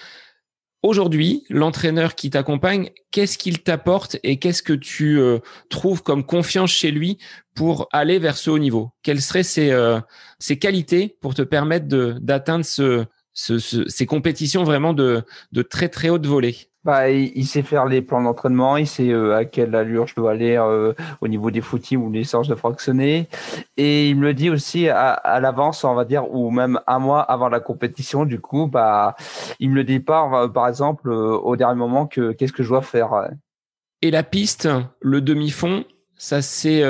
[0.81, 6.71] Aujourd'hui, l'entraîneur qui t'accompagne, qu'est-ce qu'il t'apporte et qu'est-ce que tu euh, trouves comme confiance
[6.71, 7.19] chez lui
[7.53, 8.89] pour aller vers ce haut niveau?
[9.03, 15.21] Quelles seraient ses, qualités pour te permettre d'atteindre ce, ce, ces compétitions vraiment de,
[15.51, 16.68] de très très haute volée?
[16.85, 20.31] Bah, il, sait faire les plans d'entraînement, il sait euh, à quelle allure je dois
[20.31, 23.27] aller euh, au niveau des footings ou des séances de fractionner.
[23.75, 26.99] Et il me le dit aussi à, à l'avance, on va dire, ou même un
[26.99, 28.23] mois avant la compétition.
[28.23, 29.15] Du coup, bah,
[29.59, 32.69] il me le dit pas, par exemple, euh, au dernier moment, que qu'est-ce que je
[32.69, 33.29] dois faire.
[34.01, 34.69] Et la piste,
[35.01, 35.83] le demi-fond,
[36.15, 36.83] ça s'est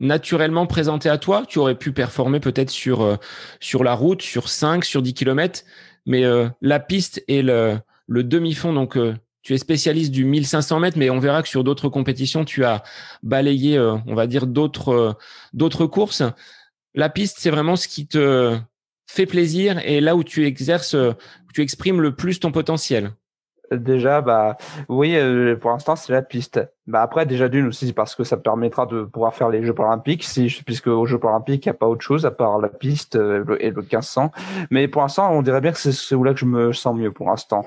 [0.00, 1.44] naturellement présenté à toi?
[1.46, 3.18] Tu aurais pu performer peut-être sur
[3.60, 5.60] sur la route, sur 5, sur 10 kilomètres,
[6.06, 6.24] mais
[6.60, 7.78] la piste et le,
[8.08, 8.98] le demi-fond, donc
[9.46, 12.82] tu es spécialiste du 1500 mètres, mais on verra que sur d'autres compétitions, tu as
[13.22, 15.12] balayé, euh, on va dire, d'autres euh,
[15.52, 16.24] d'autres courses.
[16.94, 18.58] La piste, c'est vraiment ce qui te
[19.06, 23.12] fait plaisir et là où tu exerces, où tu exprimes le plus ton potentiel.
[23.70, 24.56] Déjà, bah
[24.88, 26.60] oui, euh, pour l'instant c'est la piste.
[26.88, 30.24] Bah après déjà d'une aussi parce que ça permettra de pouvoir faire les Jeux paralympiques,
[30.24, 33.14] si puisque aux Jeux paralympiques il n'y a pas autre chose à part la piste
[33.14, 34.32] et le 1500.
[34.72, 37.28] Mais pour l'instant, on dirait bien que c'est là que je me sens mieux pour
[37.28, 37.64] l'instant.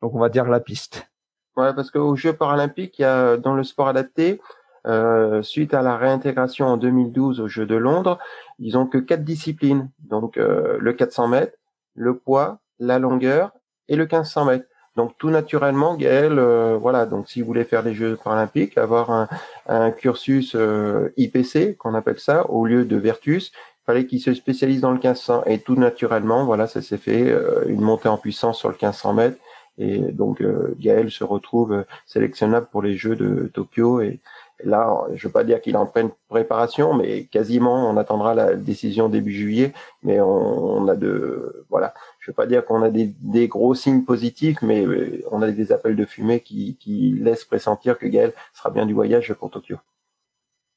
[0.00, 1.11] Donc on va dire la piste.
[1.56, 4.40] Ouais, parce qu'aux Jeux paralympiques, il y a dans le sport adapté,
[4.86, 8.18] euh, suite à la réintégration en 2012 aux Jeux de Londres,
[8.58, 9.90] ils ont que quatre disciplines.
[10.00, 11.56] Donc euh, le 400 mètres,
[11.94, 13.52] le poids, la longueur
[13.88, 14.66] et le 1500 mètres.
[14.96, 17.06] Donc tout naturellement, Gaël, euh, voilà.
[17.06, 19.28] Donc si vous voulez faire les Jeux paralympiques, avoir un,
[19.66, 24.34] un cursus euh, IPC qu'on appelle ça au lieu de Vertus, il fallait qu'il se
[24.34, 28.18] spécialise dans le 1500 et tout naturellement, voilà, ça s'est fait euh, une montée en
[28.18, 29.38] puissance sur le 1500 mètres
[29.78, 34.00] et donc euh, Gaël se retrouve euh, sélectionnable pour les Jeux de Tokyo.
[34.00, 34.20] Et,
[34.64, 38.54] là, je veux pas dire qu'il est en pleine préparation, mais quasiment, on attendra la
[38.54, 39.72] décision début juillet.
[40.02, 44.04] Mais on, a de, voilà, je veux pas dire qu'on a des, des, gros signes
[44.04, 48.32] positifs, mais euh, on a des appels de fumée qui, qui laissent pressentir que Gaël
[48.54, 49.78] sera bien du voyage pour Tokyo.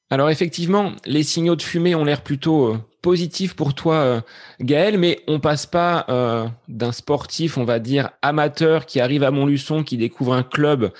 [0.08, 4.20] Alors effectivement, les signaux de fumée ont l'air plutôt euh, positifs pour toi, euh,
[4.60, 9.32] Gaël, mais on passe pas euh, d'un sportif, on va dire amateur, qui arrive à
[9.32, 10.92] Montluçon, qui découvre un club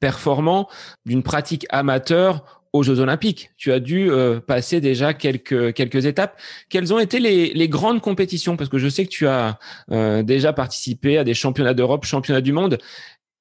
[0.00, 0.68] performant,
[1.04, 3.50] d'une pratique amateur aux Jeux Olympiques.
[3.56, 4.10] Tu as dû
[4.46, 6.38] passer déjà quelques quelques étapes.
[6.68, 8.56] Quelles ont été les, les grandes compétitions?
[8.56, 9.58] Parce que je sais que tu as
[10.22, 12.78] déjà participé à des championnats d'Europe, championnats du monde.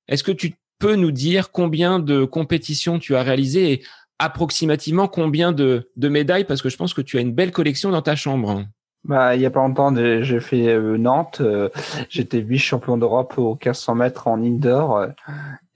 [0.07, 3.81] Est-ce que tu peux nous dire combien de compétitions tu as réalisées
[4.19, 7.91] approximativement combien de, de médailles Parce que je pense que tu as une belle collection
[7.91, 8.63] dans ta chambre.
[9.03, 11.39] Bah, il y a pas longtemps, j'ai fait euh, Nantes.
[11.41, 11.69] Euh,
[12.09, 15.07] j'étais vice-champion d'Europe au 1500 mètres en indoor.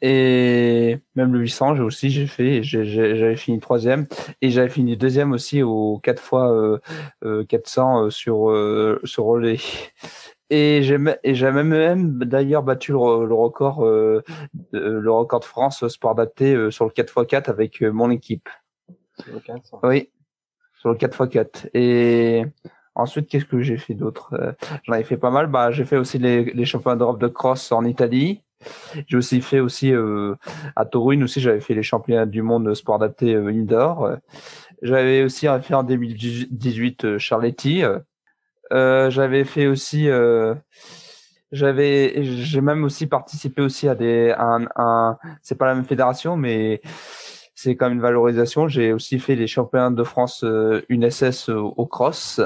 [0.02, 4.08] Et même le 800, j'ai aussi j'ai fait, j'avais fini troisième
[4.42, 6.80] et j'avais fini deuxième aussi au 4 fois
[7.24, 9.58] euh, 400 euh, sur euh, sur relais.
[10.50, 14.24] Et j'ai même, même d'ailleurs battu le, record euh,
[14.72, 18.50] le record de France sport adapté sur le 4x4 avec mon équipe.
[19.24, 19.80] Sur le 400.
[19.84, 20.10] Oui,
[20.80, 21.70] sur le 4x4.
[21.74, 22.46] Et
[22.96, 25.48] ensuite, qu'est-ce que j'ai fait d'autre J'en ai fait pas mal.
[25.48, 28.44] Bah, j'ai fait aussi les, les championnats d'Europe de cross en Italie.
[29.08, 30.36] J'ai aussi fait aussi euh,
[30.76, 34.18] à Toruń aussi j'avais fait les championnats du monde sport adapté euh, indoor.
[34.82, 37.84] J'avais aussi fait en 2018 euh, Charletti.
[38.72, 40.08] Euh, j'avais fait aussi
[41.52, 46.38] j'avais j'ai même aussi participé aussi à des un, un c'est pas la même fédération
[46.38, 46.82] mais
[47.56, 48.70] c'est quand même une valorisation.
[48.70, 50.46] J'ai aussi fait les championnats de France
[50.90, 52.40] UNSS au cross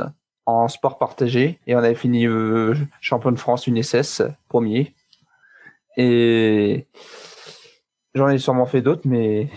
[0.45, 2.25] en sport partagé et on avait fini
[2.99, 4.95] champion de France UNSS premier.
[5.97, 6.87] Et
[8.15, 9.49] j'en ai sûrement fait d'autres, mais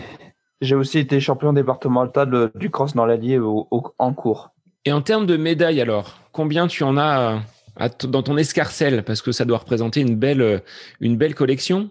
[0.61, 4.51] j'ai aussi été champion départemental du cross dans l'Allier en cours.
[4.85, 7.43] Et en termes de médailles, alors, combien tu en as
[7.81, 9.03] euh, dans ton escarcelle?
[9.03, 10.59] Parce que ça doit représenter une belle, euh,
[11.01, 11.89] une belle collection.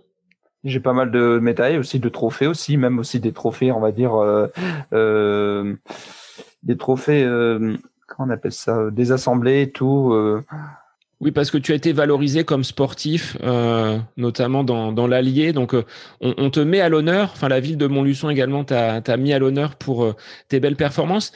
[0.64, 3.92] J'ai pas mal de médailles, aussi de trophées aussi, même aussi des trophées, on va
[3.92, 4.14] dire,
[4.92, 5.76] euh,
[6.64, 7.22] des trophées,
[8.08, 10.12] comment on appelle ça, des assemblées et tout.
[11.20, 15.54] Oui, parce que tu as été valorisé comme sportif, euh, notamment dans, dans l'Allier.
[15.54, 15.84] Donc, euh,
[16.20, 17.30] on, te met à l'honneur.
[17.32, 20.14] Enfin, la ville de Montluçon également t'a mis à l'honneur pour euh,
[20.48, 21.32] tes belles performances.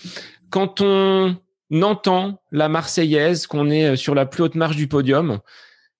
[0.50, 1.36] Quand on
[1.72, 5.40] entend la Marseillaise, qu'on est sur la plus haute marche du podium,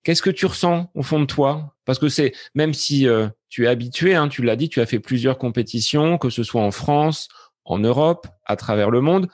[0.03, 1.75] qu'est-ce que tu ressens au fond de toi?
[1.85, 3.07] Parce que c'est même si
[3.49, 6.61] tu es habitué, hein, tu l'as dit, tu as fait plusieurs compétitions, que ce soit
[6.61, 7.29] en France,
[7.65, 9.27] en Europe, à travers le monde.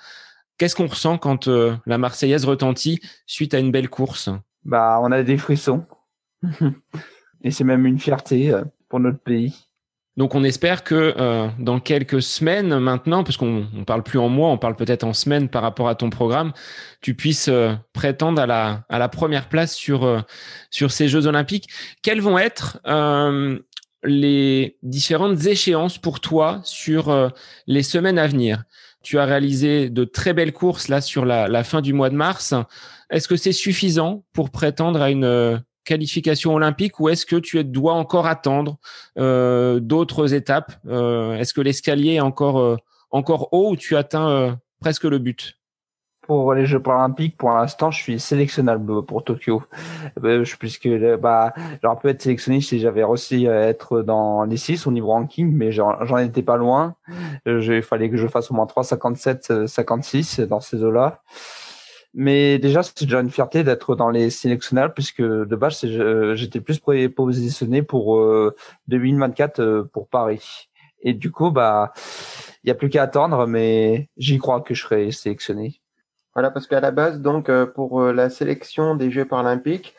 [0.57, 4.29] Qu'est-ce qu'on ressent quand euh, la Marseillaise retentit suite à une belle course?
[4.65, 5.85] Bah, on a des frissons.
[7.43, 9.66] Et c'est même une fierté euh, pour notre pays.
[10.17, 14.29] Donc on espère que euh, dans quelques semaines maintenant, parce qu'on ne parle plus en
[14.29, 16.51] mois, on parle peut-être en semaines par rapport à ton programme,
[17.01, 17.49] tu puisses
[17.93, 20.25] prétendre à la, première place sur,
[20.71, 21.69] sur ces Jeux olympiques.
[22.01, 22.79] Quelles vont être
[24.03, 27.31] les différentes échéances pour toi sur
[27.67, 28.63] les semaines à venir?
[29.07, 32.53] Tu as réalisé de très belles courses là sur la, fin du mois de mars.
[33.09, 37.63] Est-ce que c'est suffisant pour prétendre à une euh, qualification olympique ou est-ce que tu
[37.63, 38.77] dois encore attendre
[39.17, 42.77] euh, d'autres étapes euh, Est-ce que l'escalier est encore,
[43.09, 45.57] encore haut ou tu atteins presque le but?
[46.27, 49.63] Pour les Jeux paralympiques, pour l'instant, je suis sélectionnable pour Tokyo.
[50.25, 50.89] Euh, puisque
[51.21, 55.07] bah, j'aurais pu être sélectionné si j'avais réussi à être dans les 6 au niveau
[55.07, 56.95] ranking, mais j'en étais pas loin.
[57.47, 61.21] Euh, il fallait que je fasse au moins 3,57, 56 dans ces eaux-là.
[62.19, 65.85] Mais déjà, c'est déjà une fierté d'être dans les sélectionnables, puisque de base,
[66.33, 66.79] j'étais plus
[67.15, 68.19] positionné pour
[68.87, 70.67] 2024 euh, pour Paris.
[71.01, 71.93] Et du coup, bah,
[72.63, 75.79] il y a plus qu'à attendre, mais j'y crois que je serai sélectionné.
[76.33, 79.93] Voilà, parce qu'à la base, donc, euh, pour euh, la sélection des Jeux paralympiques,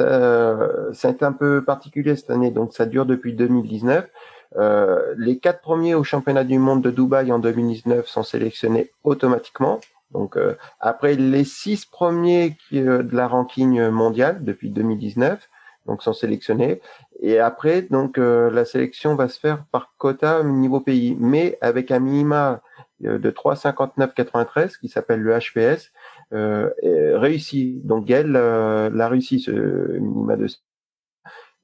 [0.00, 4.08] euh, c'est un peu particulier cette année, donc ça dure depuis 2019.
[4.56, 9.80] Euh, les quatre premiers au championnat du monde de Dubaï en 2019 sont sélectionnés automatiquement.
[10.12, 10.36] Donc
[10.80, 15.48] après les six premiers de la ranking mondiale depuis 2019,
[15.86, 16.80] donc sont sélectionnés.
[17.20, 21.98] Et après, donc la sélection va se faire par quota niveau pays, mais avec un
[22.00, 22.60] minima
[23.04, 25.92] euh, de 3,59,93 qui s'appelle le HPS
[26.32, 26.70] euh,
[27.18, 27.80] réussi.
[27.84, 29.50] Donc Gaël euh, l'a réussi ce
[29.98, 30.46] minima de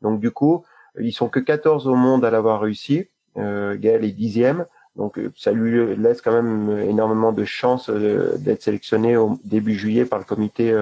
[0.00, 0.64] donc du coup
[0.98, 3.08] ils sont que 14 au monde à l'avoir réussi.
[3.36, 4.66] Euh, Gaël est dixième.
[4.98, 10.18] Donc ça lui laisse quand même énormément de chances d'être sélectionné au début juillet par
[10.18, 10.76] le comité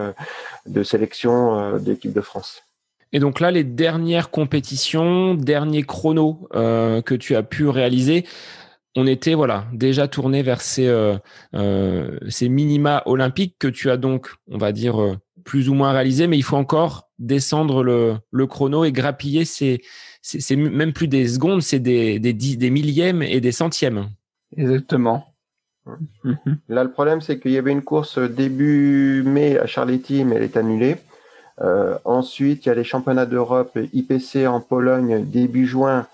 [0.66, 2.62] de sélection de l'équipe de France.
[3.12, 8.24] Et donc là, les dernières compétitions, derniers chronos que tu as pu réaliser,
[8.96, 11.16] on était voilà déjà tourné vers ces, euh,
[11.54, 15.92] euh, ces minima olympiques que tu as donc, on va dire, euh, plus ou moins
[15.92, 19.80] réalisé, mais il faut encore descendre le, le chrono et grappiller ces,
[20.20, 24.10] c'est même plus des secondes, c'est des, des, des millièmes et des centièmes.
[24.56, 25.24] Exactement.
[26.68, 30.42] Là, le problème, c'est qu'il y avait une course début mai à Charletti, mais elle
[30.42, 30.96] est annulée.
[31.60, 36.08] Euh, ensuite, il y a les championnats d'Europe IPC en Pologne début juin,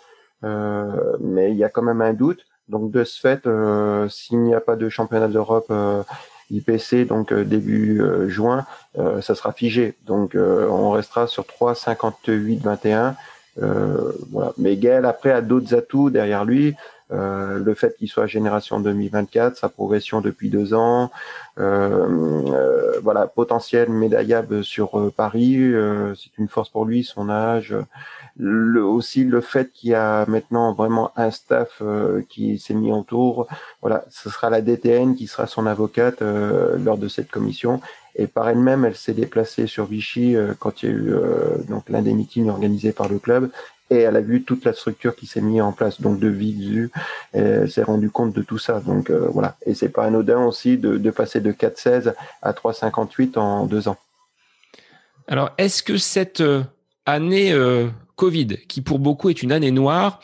[0.45, 2.45] euh, mais il y a quand même un doute.
[2.69, 6.03] Donc de ce fait, euh, s'il n'y a pas de championnat d'Europe euh,
[6.53, 8.67] IPC donc euh, début juin,
[9.21, 9.95] ça sera figé.
[10.07, 13.17] Donc on restera sur 3,58 21.
[14.31, 14.53] voilà.
[14.59, 16.75] Mais Gaël après a d'autres atouts derrière lui.
[17.11, 21.11] Euh, le fait qu'il soit génération 2024, sa progression depuis deux ans,
[21.59, 25.73] euh, voilà, potentiel médaillable sur Paris,
[26.17, 27.75] c'est une force pour lui, son âge.
[28.37, 31.83] Le, aussi le fait qu'il y a maintenant vraiment un staff
[32.29, 33.47] qui s'est mis autour.
[33.83, 37.81] Voilà, ce sera la DTN qui sera son avocate lors de cette commission
[38.15, 41.57] et par elle-même, elle s'est déplacée sur Vichy euh, quand il y a eu euh,
[41.69, 43.51] donc l'un des meetings organisés par le club
[43.91, 46.91] et elle a vu toute la structure qui s'est mise en place, donc de visu,
[47.33, 48.81] elle s'est rendue compte de tout ça.
[48.81, 53.39] Donc euh, voilà, et c'est pas anodin aussi de, de passer de 4,16 à 3,58
[53.39, 53.99] en deux ans.
[55.29, 56.43] Alors, est-ce que cette
[57.05, 57.53] année
[58.17, 60.21] Covid, qui pour beaucoup est une année noire,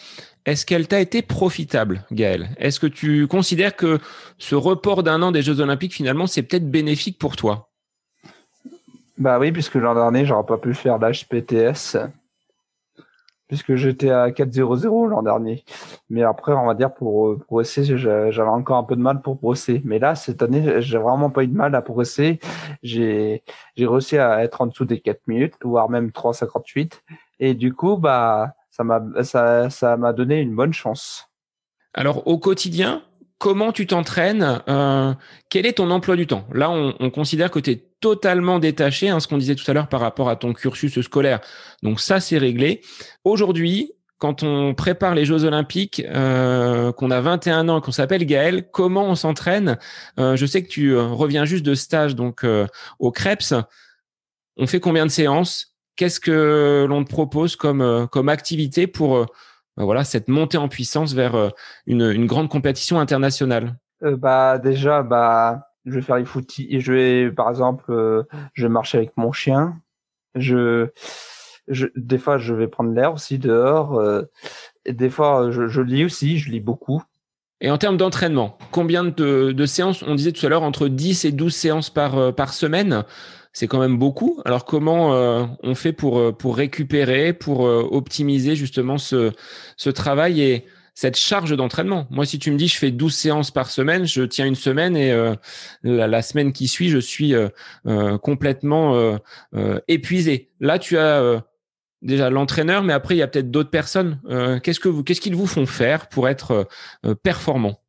[0.49, 3.99] est-ce qu'elle t'a été profitable, Gaël Est-ce que tu considères que
[4.39, 7.69] ce report d'un an des Jeux Olympiques, finalement, c'est peut-être bénéfique pour toi?
[9.19, 11.99] Bah oui, puisque l'an dernier, j'aurais pas pu faire l'HPTS.
[13.49, 15.65] Puisque j'étais à 4-0-0 l'an dernier.
[16.09, 19.39] Mais après, on va dire, pour euh, progresser, j'avais encore un peu de mal pour
[19.39, 19.83] progresser.
[19.85, 22.41] Mais là, cette année, j'ai vraiment pas eu de mal à progresser.
[22.83, 23.43] J'ai,
[23.77, 27.01] j'ai réussi à être en dessous des 4 minutes, voire même 3,58.
[27.41, 31.29] Et du coup, bah, ça m'a, ça, ça m'a donné une bonne chance.
[31.95, 33.03] Alors, au quotidien,
[33.39, 35.15] comment tu t'entraînes euh,
[35.49, 36.47] Quel est ton emploi du temps?
[36.53, 39.75] Là, on, on considère que tu es totalement détaché, hein, ce qu'on disait tout à
[39.75, 41.41] l'heure par rapport à ton cursus scolaire.
[41.83, 42.83] Donc ça, c'est réglé.
[43.25, 48.69] Aujourd'hui, quand on prépare les Jeux Olympiques, euh, qu'on a 21 ans, qu'on s'appelle Gaël,
[48.71, 49.79] comment on s'entraîne?
[50.19, 52.45] Euh, Je sais que tu reviens juste de stage donc
[52.99, 53.55] au Krebs.
[54.57, 55.78] On fait combien de séances?
[55.99, 59.27] Qu'est-ce que l'on te propose comme euh, comme activité pour
[59.77, 61.53] bah voilà cette montée en puissance vers
[61.87, 63.77] une, une grande compétition internationale?
[64.01, 68.23] Bah déjà bah je vais faire les footies et je vais par exemple euh,
[68.55, 69.81] je vais marcher avec mon chien.
[70.35, 70.89] Je,
[71.69, 74.23] je des fois je vais prendre l'air aussi dehors euh,
[74.85, 77.03] et des fois je, je, lis aussi je lis beaucoup.
[77.61, 80.03] Et en termes d'entraînement combien de, de, séances?
[80.05, 83.05] On disait tout à l'heure entre 10 et 12 séances par euh, par semaine
[83.53, 84.41] c'est quand même beaucoup.
[84.45, 89.33] Alors comment euh, on fait pour pour récupérer, pour euh, optimiser justement ce
[89.77, 90.65] ce travail et
[90.99, 92.09] cette charge d'entraînement?
[92.11, 94.97] Moi, si tu me dis je fais 12 séances par semaine, je tiens une semaine
[94.97, 95.37] et euh,
[95.85, 97.49] la, semaine qui suit, je suis euh,
[97.87, 99.17] euh, complètement
[99.87, 100.51] épuisé.
[100.59, 101.45] Là, tu as
[102.03, 104.21] déjà l'entraîneur, mais après, il y a peut-être d'autres personnes.
[104.65, 106.67] qu'est-ce que vous, qu'est-ce qu'ils vous font faire pour être
[107.23, 107.81] performant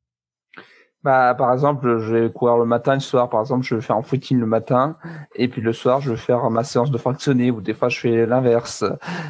[1.01, 3.95] bah, par exemple, je vais courir le matin, le soir, par exemple, je vais faire
[3.95, 4.97] un footing le matin,
[5.33, 7.99] et puis le soir, je vais faire ma séance de fractionné, ou des fois, je
[7.99, 8.83] fais l'inverse.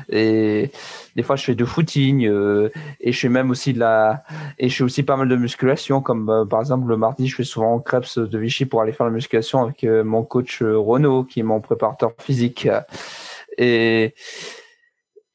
[0.09, 0.71] Et
[1.15, 4.23] des fois, je fais du footing, euh, et je fais même aussi de la,
[4.57, 7.35] et je fais aussi pas mal de musculation, comme euh, par exemple, le mardi, je
[7.35, 10.63] fais souvent au Krebs de Vichy pour aller faire la musculation avec euh, mon coach
[10.63, 12.67] Renaud, qui est mon préparateur physique.
[13.59, 14.15] Et,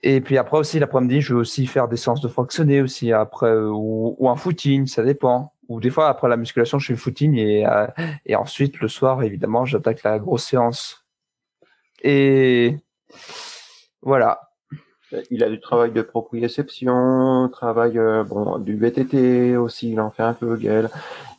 [0.02, 3.54] et puis après aussi, l'après-midi, je vais aussi faire des séances de fractionné aussi, après,
[3.54, 7.66] ou un footing, ça dépend ou des fois après la musculation je fais footing et
[7.66, 7.86] euh,
[8.26, 11.04] et ensuite le soir évidemment j'attaque la grosse séance.
[12.02, 12.76] Et
[14.02, 14.50] voilà.
[15.30, 20.24] Il a du travail de proprioception, travail euh, bon du VTT aussi, il en fait
[20.24, 20.90] un peu Gaël,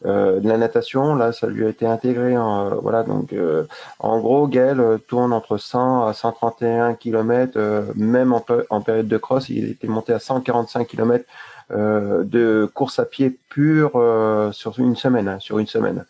[0.05, 3.65] euh, de la natation, là ça lui a été intégré, en, euh, voilà donc euh,
[3.99, 9.49] en gros Gaël tourne entre 100 à 131 km, même en, en, période de cross,
[9.49, 11.25] il était monté à 145 km
[11.71, 16.06] de course à pied pure euh, sur une semaine, hein, sur une semaine.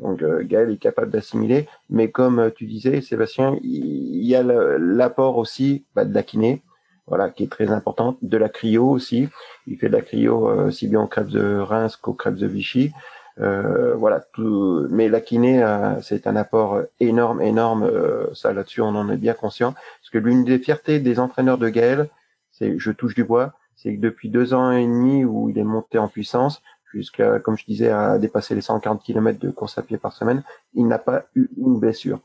[0.00, 5.38] Donc euh, Gaël est capable d'assimiler, mais comme tu disais, Sébastien, il y a l'apport
[5.38, 6.62] aussi bah, de la kiné,
[7.06, 9.28] voilà, qui est très importante, de la cryo aussi.
[9.66, 12.46] Il fait de la cryo euh, si bien au crêpes de Reims qu'au crêpes de
[12.46, 12.92] Vichy.
[13.40, 15.64] Euh, voilà, tout, mais la kiné,
[16.02, 17.88] c'est un apport énorme, énorme.
[18.34, 21.68] ça là-dessus, on en est bien conscient, parce que l'une des fiertés des entraîneurs de
[21.68, 22.08] Gaël,
[22.50, 25.64] c'est, je touche du bois, c'est que depuis deux ans et demi où il est
[25.64, 26.60] monté en puissance,
[26.92, 30.42] jusqu'à, comme je disais, à dépasser les 140 km de course à pied par semaine,
[30.74, 32.20] il n'a pas eu une blessure.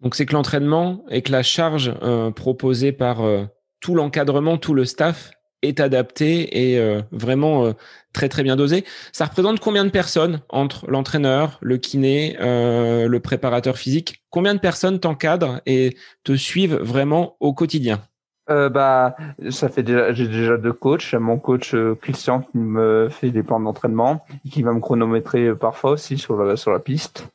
[0.00, 3.44] Donc c'est que l'entraînement et que la charge euh, proposée par euh,
[3.80, 7.72] tout l'encadrement, tout le staff est adapté et euh, vraiment euh,
[8.12, 8.84] très très bien dosé.
[9.12, 14.24] Ça représente combien de personnes entre l'entraîneur, le kiné, euh, le préparateur physique?
[14.30, 18.02] Combien de personnes t'encadrent et te suivent vraiment au quotidien?
[18.50, 19.16] Euh, bah,
[19.50, 21.14] ça fait déjà, j'ai déjà deux coachs.
[21.14, 25.54] Mon coach euh, Christian qui me fait des plans d'entraînement, qui va me chronométrer euh,
[25.54, 27.28] parfois aussi sur la sur la piste.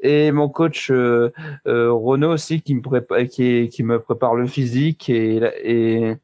[0.00, 1.32] Et mon coach euh,
[1.66, 6.14] euh Renaud aussi qui me prépare, qui, qui me prépare le physique et, et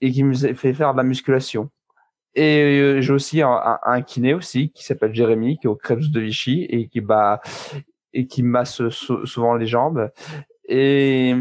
[0.00, 1.70] et qui me fait faire de la musculation.
[2.34, 6.20] Et j'ai aussi un, un, kiné aussi qui s'appelle Jérémy qui est au Krebs de
[6.20, 7.40] Vichy et qui bah
[8.12, 10.10] et qui masse souvent les jambes.
[10.68, 11.34] Et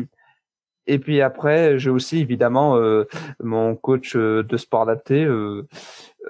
[0.88, 3.06] et puis après, j'ai aussi évidemment euh,
[3.44, 5.68] mon coach euh, de sport adapté, euh,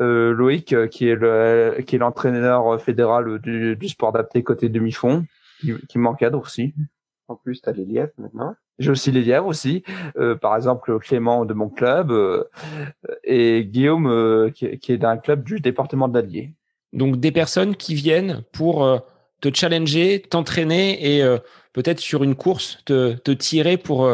[0.01, 5.25] euh, Loïc, qui est le, qui est l'entraîneur fédéral du, du sport adapté côté demi-fond,
[5.61, 6.73] qui, qui m'encadre aussi.
[7.27, 8.55] En plus, tu as les lièvres maintenant.
[8.79, 9.83] J'ai aussi les lièvres aussi.
[10.17, 12.43] Euh, par exemple, Clément de mon club euh,
[13.23, 16.53] et Guillaume euh, qui, qui, est d'un club du département de l'Allier.
[16.93, 18.87] Donc des personnes qui viennent pour
[19.41, 21.37] te challenger, t'entraîner et
[21.77, 24.09] peut-être sur une course te, tirer pour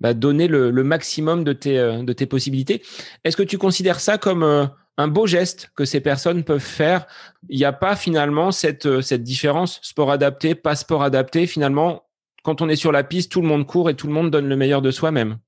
[0.00, 2.80] bah, donner le, maximum de tes, de tes possibilités.
[3.24, 7.08] Est-ce que tu considères ça comme un beau geste que ces personnes peuvent faire?
[7.48, 11.48] Il n'y a pas finalement cette, cette différence sport adapté, pas sport adapté.
[11.48, 12.04] Finalement,
[12.44, 14.48] quand on est sur la piste, tout le monde court et tout le monde donne
[14.48, 15.38] le meilleur de soi-même.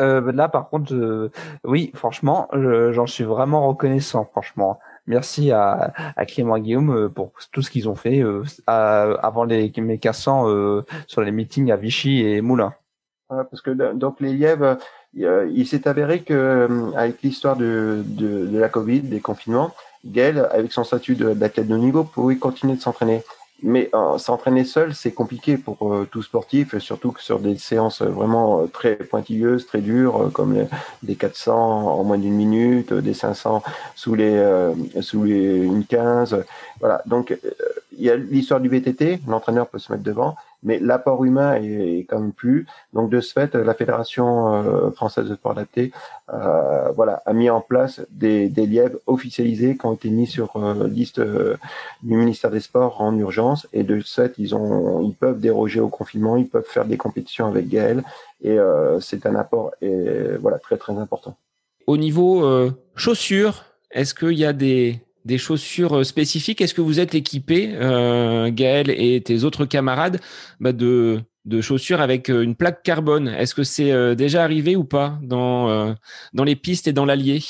[0.00, 1.30] Euh, là, par contre, euh,
[1.64, 4.80] oui, franchement, j'en suis vraiment reconnaissant, franchement.
[5.06, 5.92] Merci à,
[6.28, 8.22] Clément Guillaume euh, pour tout ce qu'ils ont fait
[8.66, 10.46] avant les, mes cassants
[11.06, 12.74] sur les meetings à Vichy et Moulins.
[13.28, 14.78] parce que donc les lièvres,
[15.14, 19.72] il s'est avéré que avec l'histoire de, de, la Covid, des confinements,
[20.04, 23.22] Gaël, avec son statut d'athlète de niveau, pouvait continuer de s'entraîner.
[23.62, 28.02] Mais euh, s'entraîner seul, c'est compliqué pour euh, tout sportif, surtout que sur des séances
[28.02, 30.66] vraiment euh, très pointilleuses, très dures, comme les,
[31.02, 33.62] des 400 en moins d'une minute, des 500
[33.94, 34.30] sous les
[35.00, 36.44] sous les une 15.
[36.80, 37.02] Voilà.
[37.06, 37.36] Donc
[37.96, 42.06] il y a l'histoire du VTT, l'entraîneur peut se mettre devant, mais l'apport humain est,
[42.08, 42.66] quand même plus.
[42.92, 45.92] Donc de ce fait, la fédération euh, française de sport adapté,
[46.32, 50.56] euh, voilà, a mis en place des, des lièvres officialisés qui ont été mis sur
[50.56, 51.56] euh, liste euh,
[52.02, 53.66] du ministère des Sports en urgence.
[53.72, 56.96] Et de ce fait, ils ont, ils peuvent déroger au confinement, ils peuvent faire des
[56.96, 58.02] compétitions avec Gaël,
[58.42, 58.56] et
[59.00, 61.36] c'est un apport et voilà très très important.
[61.86, 62.42] Au niveau
[62.94, 66.60] chaussures, est-ce qu'il y a des des chaussures euh, spécifiques.
[66.60, 70.20] Est-ce que vous êtes équipé, euh, Gaël et tes autres camarades,
[70.60, 71.20] bah, de,
[71.60, 73.28] chaussures avec euh, une plaque carbone?
[73.28, 75.94] Est-ce que c'est euh, déjà arrivé ou pas dans,
[76.34, 77.40] les pistes et dans l'Allier?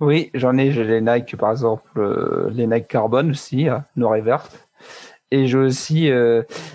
[0.00, 0.72] Oui, j'en ai.
[0.72, 4.68] J'ai les Nike, par exemple, les Nike carbone aussi, noir et verte.
[5.30, 6.10] Et j'ai aussi,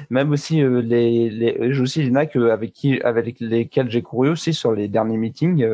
[0.10, 3.00] même aussi les, les j'ai aussi les Nike avec qui,
[3.42, 5.68] lesquels j'ai couru aussi sur les derniers meetings,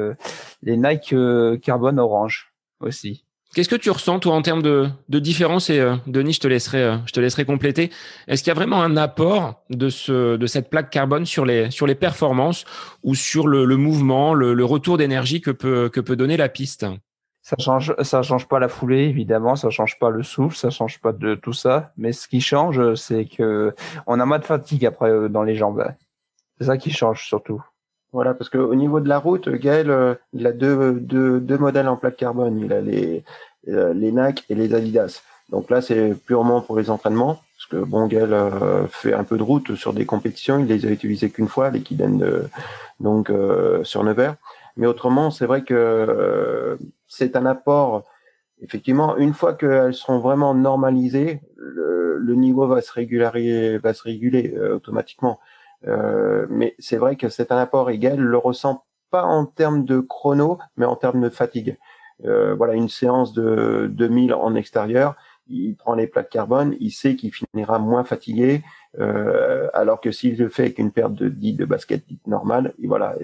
[0.64, 1.16] les Nike
[1.62, 3.23] carbone orange aussi.
[3.54, 6.48] Qu'est-ce que tu ressens toi en termes de, de différence et euh, Denis, je te
[6.48, 7.92] laisserai, euh, je te laisserai compléter.
[8.28, 11.70] Est-ce qu'il y a vraiment un apport de ce, de cette plaque carbone sur les,
[11.70, 12.66] sur les performances
[13.04, 16.50] ou sur le, le mouvement, le, le retour d'énergie que peut, que peut donner la
[16.50, 16.88] piste?
[17.44, 21.00] Ça change, ça change pas la foulée évidemment, ça change pas le souffle, ça change
[21.00, 21.92] pas de tout ça.
[21.96, 23.76] Mais ce qui change, c'est que
[24.08, 25.86] on a moins de fatigue après euh, dans les jambes.
[26.58, 27.62] C'est ça qui change surtout.
[28.14, 31.88] Voilà, parce qu'au niveau de la route, Gaël, euh, il a deux, deux, deux modèles
[31.88, 32.60] en plaque carbone.
[32.60, 33.24] Il a les,
[33.70, 35.24] euh, les NAC et les Adidas.
[35.50, 39.38] Donc là, c'est purement pour les entraînements, parce que bon, Gaël euh, fait un peu
[39.38, 40.60] de route sur des compétitions.
[40.60, 42.48] Il les a utilisés qu'une fois, les Kiden
[43.00, 43.32] donc
[43.84, 44.36] sur Nevers.
[44.78, 48.04] Mais autrement, c'est vrai que c'est un apport.
[48.62, 54.04] Effectivement, une fois qu'elles seront vraiment normalisées, le, le, niveau va se régulariser, va se
[54.04, 55.40] réguler automatiquement.
[55.88, 60.00] Euh, mais c'est vrai que c'est un apport égal, le ressent pas en termes de
[60.00, 61.78] chrono, mais en termes de fatigue.
[62.26, 65.16] Euh, voilà, une séance de 2000 en extérieur,
[65.48, 68.64] il prend les plaques carbone, il sait qu'il finira moins fatigué,
[69.00, 73.16] euh, alors que s'il le fait avec une paire de 10 de basket normale, voilà,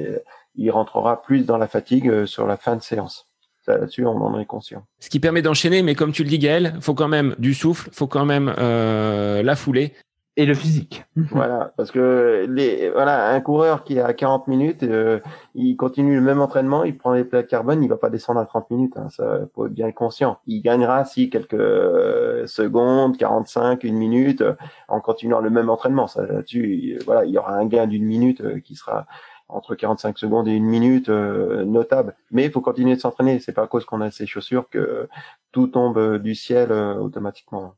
[0.55, 3.27] il rentrera plus dans la fatigue euh, sur la fin de séance.
[3.67, 4.83] Là-dessus, on en est conscient.
[4.99, 7.89] Ce qui permet d'enchaîner, mais comme tu le dis, Gaël, faut quand même du souffle,
[7.91, 9.93] faut quand même euh, la foulée
[10.39, 11.03] et le physique.
[11.31, 15.19] voilà, parce que les, voilà, un coureur qui a 40 minutes, euh,
[15.53, 18.45] il continue le même entraînement, il prend les plaques carbone, il va pas descendre à
[18.45, 20.39] 30 minutes, hein, ça faut être bien conscient.
[20.47, 24.53] Il gagnera si quelques euh, secondes, 45, une minute, euh,
[24.87, 26.07] en continuant le même entraînement.
[26.07, 29.07] Ça, là-dessus, voilà, il y aura un gain d'une minute qui sera
[29.49, 32.15] entre 45 secondes et une minute notable.
[32.31, 33.39] Mais il faut continuer de s'entraîner.
[33.39, 35.09] C'est pas à cause qu'on a ces chaussures que
[35.51, 37.73] tout tombe du ciel automatiquement.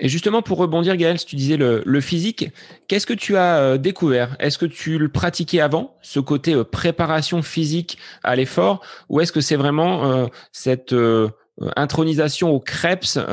[0.00, 2.50] Et justement, pour rebondir, Gaël, si tu disais le, physique,
[2.88, 4.36] qu'est-ce que tu as euh, découvert?
[4.40, 9.30] Est-ce que tu le pratiquais avant, ce côté euh, préparation physique à l'effort, ou est-ce
[9.30, 11.28] que c'est vraiment euh, cette euh,
[11.76, 13.24] intronisation au Krebs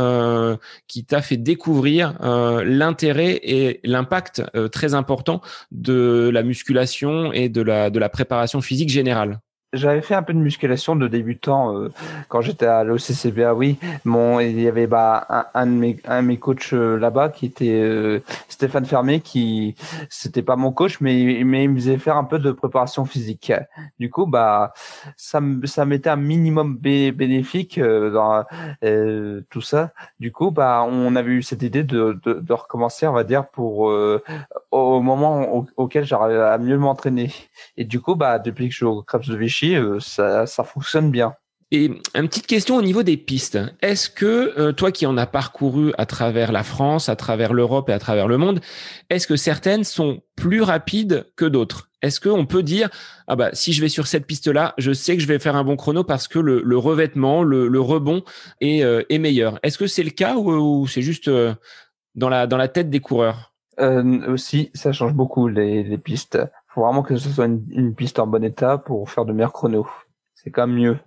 [0.88, 2.14] qui t'a fait découvrir
[2.64, 5.41] l'intérêt et l'impact très important
[5.72, 9.39] de la musculation et de la préparation physique générale?
[9.74, 11.92] J'avais fait un peu de musculation de débutant euh,
[12.28, 13.78] quand j'étais à l'OCCBA, oui.
[14.04, 17.30] Mon, il y avait bah, un, un, de mes, un de mes coachs euh, là-bas
[17.30, 19.76] qui était euh, Stéphane Fermé, qui
[20.10, 23.54] c'était pas mon coach, mais, mais il me faisait faire un peu de préparation physique.
[24.00, 24.74] Du coup, bah
[25.16, 28.44] ça, ça m'était un minimum bénéfique dans
[29.50, 29.92] tout ça.
[30.20, 33.48] Du coup, bah on avait eu cette idée de, de, de recommencer, on va dire,
[33.48, 33.92] pour
[34.72, 37.32] au moment auquel j'arrivais à mieux m'entraîner.
[37.78, 40.64] Et du coup, bah depuis que je suis au Krebs de Vichy, euh, ça, ça
[40.64, 41.36] fonctionne bien.
[41.74, 41.86] Et
[42.16, 43.57] une petite question au niveau des pistes.
[43.82, 47.89] Est-ce que euh, toi qui en as parcouru à travers la France, à travers l'Europe
[47.89, 48.59] et à travers le monde,
[49.09, 51.89] est-ce que certaines sont plus rapides que d'autres?
[52.01, 52.89] Est-ce qu'on peut dire
[53.28, 55.64] ah bah si je vais sur cette piste-là, je sais que je vais faire un
[55.64, 58.24] bon chrono parce que le, revêtement, le, rebond
[58.59, 59.57] est, euh, est meilleur.
[59.64, 61.53] Est-ce que c'est le cas ou, c'est juste euh,
[62.16, 63.53] dans la dans la tête des coureurs?
[64.28, 66.38] Aussi, ça change beaucoup les, les pistes.
[66.74, 69.54] Faut vraiment que ce soit une, une piste en bon état pour faire de meilleurs
[69.54, 69.88] chronos.
[70.36, 70.98] C'est quand même mieux.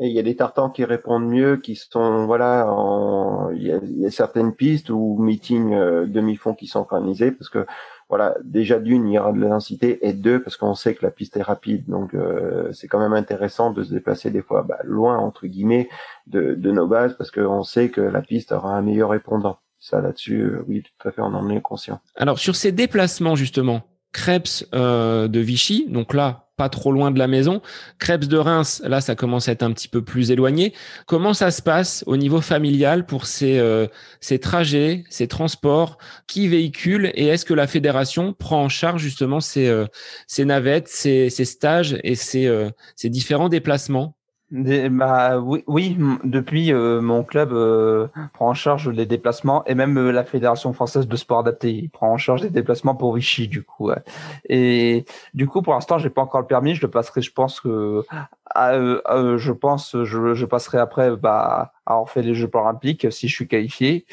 [0.00, 3.50] Et il y a des tartans qui répondent mieux, qui sont voilà, en...
[3.50, 7.30] il, y a, il, y a, certaines pistes ou meetings euh, demi-fond qui sont organisés
[7.30, 7.64] parce que
[8.08, 11.12] voilà, déjà d'une il y aura de l'intensité et deux parce qu'on sait que la
[11.12, 14.78] piste est rapide, donc euh, c'est quand même intéressant de se déplacer des fois bah,
[14.82, 15.88] loin entre guillemets
[16.26, 19.58] de, de nos bases parce qu'on sait que la piste aura un meilleur répondant.
[19.78, 22.00] Ça là-dessus, euh, oui, tout à fait, on en est conscient.
[22.16, 23.82] Alors sur ces déplacements justement,
[24.14, 27.60] Krebs euh, de Vichy, donc là, pas trop loin de la maison.
[27.98, 30.72] Krebs de Reims, là, ça commence à être un petit peu plus éloigné.
[31.06, 33.88] Comment ça se passe au niveau familial pour ces, euh,
[34.20, 35.98] ces trajets, ces transports?
[36.28, 37.10] Qui véhicule?
[37.14, 39.86] Et est-ce que la fédération prend en charge justement ces, euh,
[40.28, 42.48] ces navettes, ces, ces stages et ces,
[42.94, 44.16] ces différents déplacements?
[44.54, 49.98] Bah, oui, oui, depuis euh, mon club euh, prend en charge les déplacements et même
[49.98, 53.64] euh, la fédération française de sport adapté prend en charge les déplacements pour Vichy du
[53.64, 53.90] coup.
[54.48, 57.60] Et du coup pour l'instant j'ai pas encore le permis, je le passerai, je pense
[57.60, 58.02] que
[58.54, 63.34] je pense je, je passerai après bah à en faire les Jeux paralympiques si je
[63.34, 64.06] suis qualifié.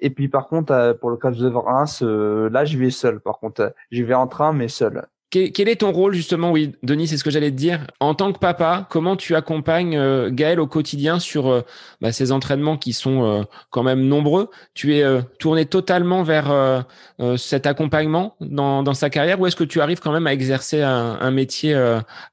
[0.00, 3.20] Et puis par contre pour le cas de Reims, là j'y vais seul.
[3.20, 5.04] Par contre j'y vais en train mais seul.
[5.32, 7.86] Quel est ton rôle justement, oui, Denis, c'est ce que j'allais te dire.
[8.00, 11.62] En tant que papa, comment tu accompagnes euh, Gaël au quotidien sur euh,
[12.02, 14.50] bah, ces entraînements qui sont euh, quand même nombreux?
[14.74, 16.84] Tu es tourné totalement vers
[17.38, 21.30] cet accompagnement dans, sa carrière ou est-ce que tu arrives quand même à exercer un,
[21.30, 21.74] métier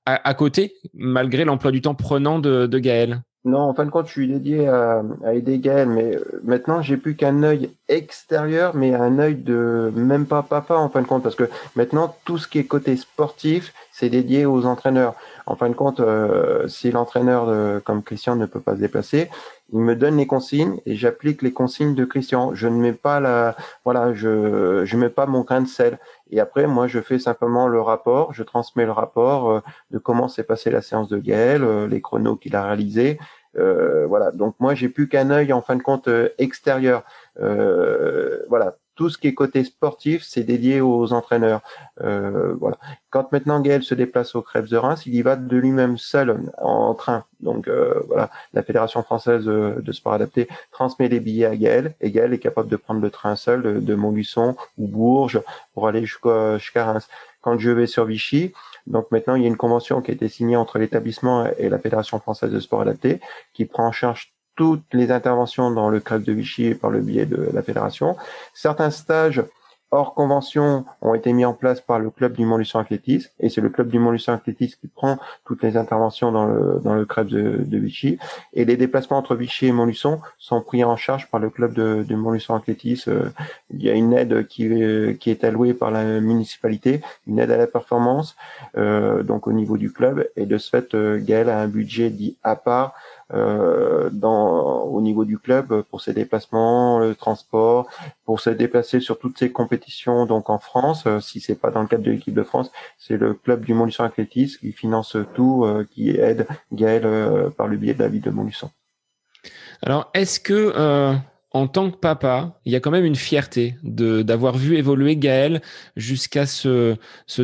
[0.05, 3.21] à, côté malgré l'emploi du temps prenant de, de Gaël?
[3.45, 6.97] Non, en fin de compte, je suis dédié à, aider Gaël, mais euh, maintenant, j'ai
[6.97, 11.23] plus qu'un œil extérieur, mais un œil de même pas papa, en fin de compte,
[11.23, 15.15] parce que maintenant, tout ce qui est côté sportif, c'est dédié aux entraîneurs.
[15.45, 19.29] En fin de compte, euh, si l'entraîneur euh, comme Christian ne peut pas se déplacer,
[19.71, 22.53] il me donne les consignes et j'applique les consignes de Christian.
[22.55, 23.55] Je ne mets pas la,
[23.85, 25.99] voilà, je, je mets pas mon grain de sel.
[26.31, 29.61] Et après, moi, je fais simplement le rapport, je transmets le rapport euh,
[29.91, 33.19] de comment s'est passée la séance de Gaël, euh, les chronos qu'il a réalisés.
[33.57, 34.31] Euh, voilà.
[34.31, 37.03] Donc moi, j'ai plus qu'un œil en fin de compte extérieur.
[37.37, 41.61] voilà tout ce qui est côté sportif, c'est dédié aux entraîneurs.
[42.01, 42.77] Euh, voilà.
[43.11, 46.37] Quand maintenant Gaël se déplace au Crêpes de Reims, il y va de lui-même seul
[46.57, 47.23] en train.
[47.39, 52.11] Donc euh, voilà, la Fédération française de sport adapté transmet les billets à Gaël et
[52.11, 55.41] Gaël est capable de prendre le train seul de, Montluçon ou Bourges
[55.73, 57.07] pour aller jusqu'à Reims.
[57.39, 58.51] Quand je vais sur Vichy,
[58.85, 61.79] donc maintenant il y a une convention qui a été signée entre l'établissement et la
[61.79, 63.21] Fédération française de sport adapté
[63.53, 67.25] qui prend en charge toutes les interventions dans le crève de Vichy par le biais
[67.25, 68.17] de la fédération.
[68.53, 69.41] Certains stages
[69.91, 73.61] hors convention ont été mis en place par le club du Montluçon Athlétisme et c'est
[73.61, 77.27] le club du Montluçon Athlétisme qui prend toutes les interventions dans le dans le crève
[77.27, 78.19] de, Vichy
[78.53, 82.03] et les déplacements entre Vichy et Montluçon sont pris en charge par le club de,
[82.07, 83.31] de Montluçon Athlétisme.
[83.73, 84.69] Il y a une aide qui
[85.19, 88.35] qui est allouée par la municipalité, une aide à la performance
[88.77, 92.09] euh, donc au niveau du club et de ce fait euh, Gaël a un budget
[92.09, 92.93] dit à part
[93.31, 97.87] euh, au niveau du club pour ses déplacements, le transport,
[98.25, 100.25] pour se déplacer sur toutes ces compétitions.
[100.25, 103.17] Donc en France, euh, si c'est pas dans le cadre de l'équipe de France, c'est
[103.17, 107.07] le club du Montluçon Athlétisme qui finance tout, euh, qui aide Gaël
[107.55, 108.71] par le biais de la ville de Montluçon.
[109.83, 111.17] Alors est-ce que
[111.51, 115.61] en tant que papa, il y a quand même une fierté d'avoir vu évoluer Gaël
[115.95, 116.97] jusqu'à ce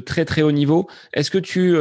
[0.05, 0.87] très très haut niveau?
[1.13, 1.77] Est-ce que tu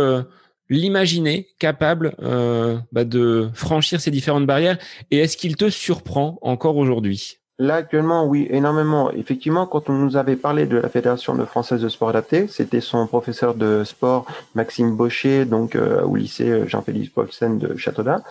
[0.69, 4.79] l'imaginer capable euh, bah, de franchir ces différentes barrières
[5.11, 7.39] Et est-ce qu'il te surprend encore aujourd'hui?
[7.59, 9.13] Là actuellement, oui, énormément.
[9.13, 12.81] Effectivement, quand on nous avait parlé de la Fédération de française de sport adapté, c'était
[12.81, 18.23] son professeur de sport Maxime Baucher, donc euh, au lycée euh, Jean-Philippe Paulsen de Châteaudun.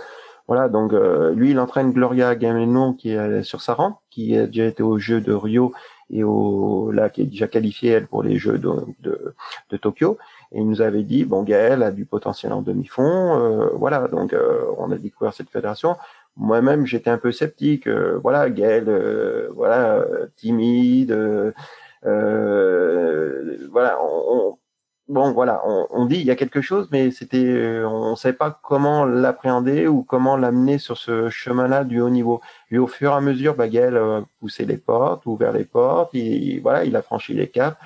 [0.47, 0.91] Voilà, donc
[1.35, 4.97] lui, il entraîne Gloria Gamenon qui est sur sa rampe, qui a déjà été aux
[4.97, 5.71] Jeux de Rio
[6.13, 9.33] et au là qui est déjà qualifiée elle pour les Jeux de, de,
[9.69, 10.17] de Tokyo.
[10.51, 13.03] Et il nous avait dit, bon, Gaël a du potentiel en demi-fond.
[13.03, 15.95] Euh, voilà, donc euh, on a découvert cette fédération.
[16.37, 17.87] Moi-même, j'étais un peu sceptique.
[17.87, 18.85] Euh, voilà, Gaël,
[19.55, 20.05] voilà,
[20.35, 21.11] timide.
[22.03, 24.57] voilà, on,
[25.07, 28.37] bon, voilà, on, on, dit il y a quelque chose, mais c'était, on ne savait
[28.37, 32.41] pas comment l'appréhender ou comment l'amener sur ce chemin-là du haut niveau.
[32.71, 33.99] Et au fur et à mesure, bah, Gaël
[34.39, 36.13] poussait les portes, ouvert les portes.
[36.13, 37.77] Il, voilà, il a franchi les caps.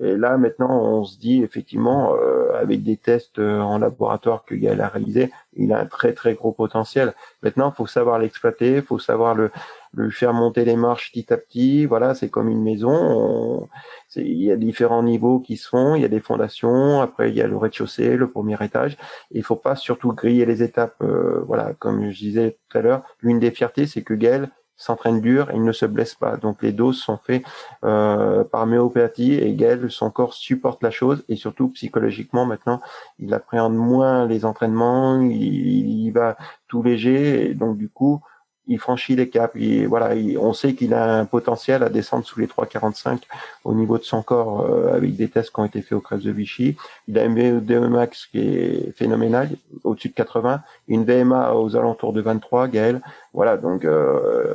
[0.00, 4.54] Et là, maintenant, on se dit effectivement, euh, avec des tests euh, en laboratoire que
[4.54, 7.12] Gaël a réalisé, il a un très très gros potentiel.
[7.42, 9.50] Maintenant, faut savoir l'exploiter, faut savoir le,
[9.94, 11.86] le faire monter les marches petit à petit.
[11.86, 13.68] Voilà, c'est comme une maison.
[14.16, 15.94] il y a différents niveaux qui se font.
[15.94, 17.00] Il y a des fondations.
[17.00, 18.96] Après, il y a le rez-de-chaussée, le premier étage.
[19.30, 20.96] il faut pas surtout griller les étapes.
[21.02, 25.20] Euh, voilà, comme je disais tout à l'heure, l'une des fiertés, c'est que Gaël s'entraîne
[25.20, 26.36] dur et il ne se blesse pas.
[26.36, 27.44] Donc les doses sont faites
[27.84, 32.80] euh, par méopathie et Gaël, son corps supporte la chose et surtout psychologiquement maintenant,
[33.18, 36.36] il appréhende moins les entraînements, il, il va
[36.68, 38.22] tout léger et donc du coup,
[38.66, 39.54] il franchit les caps.
[39.56, 43.22] Et voilà, on sait qu'il a un potentiel à descendre sous les 3,45
[43.64, 46.22] au niveau de son corps euh, avec des tests qui ont été faits au crève
[46.22, 46.76] de Vichy.
[47.08, 49.50] Il a un VO2 max qui est phénoménal,
[49.84, 53.00] au-dessus de 80, une VMA aux alentours de 23, Gaël.
[53.32, 54.54] Voilà, donc euh,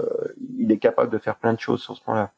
[0.57, 2.31] il est capable de faire plein de choses sur ce point-là.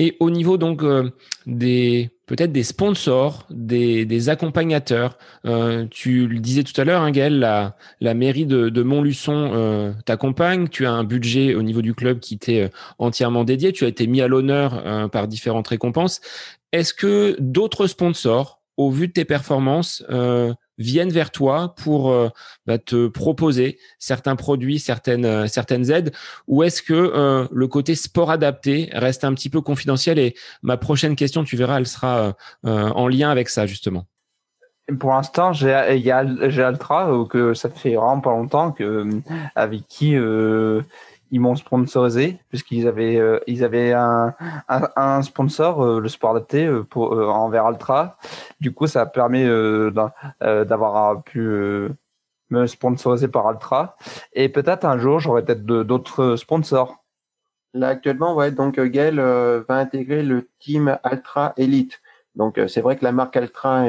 [0.00, 1.10] Et au niveau donc euh,
[1.44, 7.10] des peut-être des sponsors, des, des accompagnateurs, euh, tu le disais tout à l'heure, hein,
[7.10, 10.68] Gaël, la, la mairie de, de Montluçon euh, t'accompagne.
[10.68, 13.72] Tu as un budget au niveau du club qui t'est euh, entièrement dédié.
[13.72, 16.22] Tu as été mis à l'honneur euh, par différentes récompenses.
[16.72, 20.02] Est-ce que d'autres sponsors, au vu de tes performances,
[20.78, 22.28] viennent vers toi pour euh,
[22.66, 26.12] bah, te proposer certains produits, certaines, euh, certaines aides
[26.48, 30.76] Ou est-ce que euh, le côté sport adapté reste un petit peu confidentiel Et ma
[30.76, 34.06] prochaine question, tu verras, elle sera en lien avec ça, justement.
[34.98, 35.72] Pour l'instant, j'ai
[36.12, 39.08] Altra, que ça fait vraiment pas longtemps que
[39.54, 40.16] avec qui
[41.30, 44.34] ils m'ont sponsorisé puisqu'ils avaient euh, ils avaient un,
[44.68, 48.16] un, un sponsor euh, le sport adapté euh, pour envers Altra.
[48.60, 49.44] Du coup ça a permis
[50.40, 51.40] d'avoir pu
[52.50, 53.96] me sponsoriser par Altra.
[54.32, 57.04] Et peut-être un jour j'aurai peut-être d'autres sponsors.
[57.74, 62.00] Là actuellement ouais donc Gaël va intégrer le team Altra Elite.
[62.34, 63.84] Donc c'est vrai que la marque Altra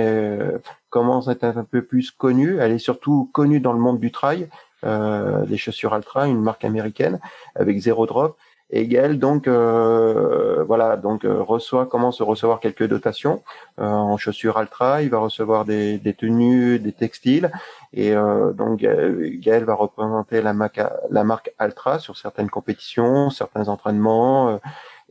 [0.89, 2.57] commence à être un peu plus connue.
[2.59, 4.47] Elle est surtout connue dans le monde du trail.
[4.47, 7.19] euh, des chaussures Altra, une marque américaine
[7.55, 8.37] avec zéro drop.
[8.73, 13.43] Et Gaël donc euh, voilà donc euh, reçoit commence à recevoir quelques dotations
[13.77, 15.01] en chaussures Altra.
[15.01, 17.51] Il va recevoir des, des tenues, des textiles
[17.93, 18.13] et
[18.53, 24.61] donc Gaël va représenter la marque la marque Altra sur certaines compétitions, certains entraînements.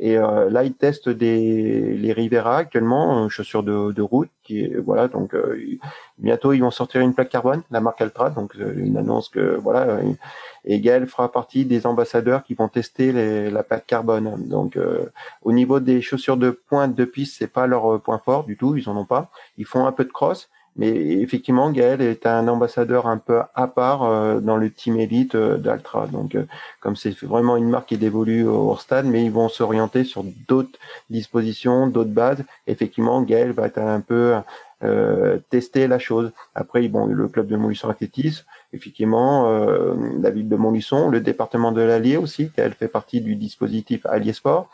[0.02, 4.30] Et euh, là, ils testent des les Rivera actuellement, chaussures de, de route.
[4.42, 5.78] Qui voilà, donc euh,
[6.16, 8.30] bientôt ils vont sortir une plaque carbone, la marque Altra.
[8.30, 9.98] Donc euh, une annonce que voilà.
[10.64, 14.48] Et Gaël fera partie des ambassadeurs qui vont tester les, la plaque carbone.
[14.48, 14.78] Donc
[15.42, 18.76] au niveau des chaussures de pointe de piste, c'est pas leur point fort du tout.
[18.76, 19.30] Ils en ont pas.
[19.58, 20.48] Ils font un peu de cross.
[20.76, 25.34] Mais effectivement, Gaël est un ambassadeur un peu à part euh, dans le team élite
[25.34, 26.06] euh, d'Altra.
[26.06, 26.46] Donc, euh,
[26.80, 30.78] comme c'est vraiment une marque qui dévolue au stade, mais ils vont s'orienter sur d'autres
[31.10, 32.44] dispositions, d'autres bases.
[32.66, 34.36] Effectivement, Gaël va être un peu
[35.50, 36.32] tester la chose.
[36.54, 39.46] Après, bon, le club de Montluçon Athlétisme, effectivement,
[40.22, 44.32] la ville de Montluçon, le département de l'Allier aussi, Gaël fait partie du dispositif Allier
[44.32, 44.70] Sport.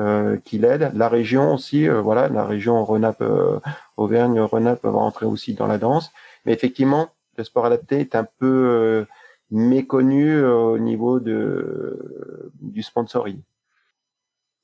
[0.00, 0.90] Euh, qui l'aide.
[0.96, 3.60] La région aussi, euh, voilà, la région Renap, euh,
[3.96, 6.10] Auvergne, Renap va rentrer aussi dans la danse.
[6.44, 9.06] Mais effectivement, le sport adapté est un peu
[9.52, 13.40] méconnu au niveau de, du sponsoring.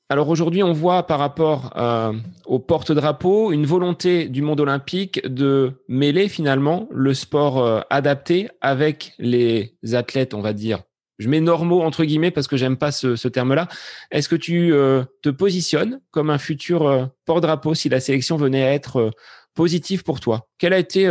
[0.09, 2.11] Alors aujourd'hui, on voit par rapport euh,
[2.45, 9.77] au porte-drapeau une volonté du monde olympique de mêler finalement le sport adapté avec les
[9.93, 10.83] athlètes, on va dire,
[11.21, 13.67] je mets normaux entre guillemets parce que j'aime pas ce, terme-là.
[14.09, 18.63] Est-ce que tu euh, te positionnes comme un futur euh, porte-drapeau si la sélection venait
[18.63, 19.11] à être euh,
[19.53, 20.47] positive pour toi?
[20.57, 21.07] Quel a été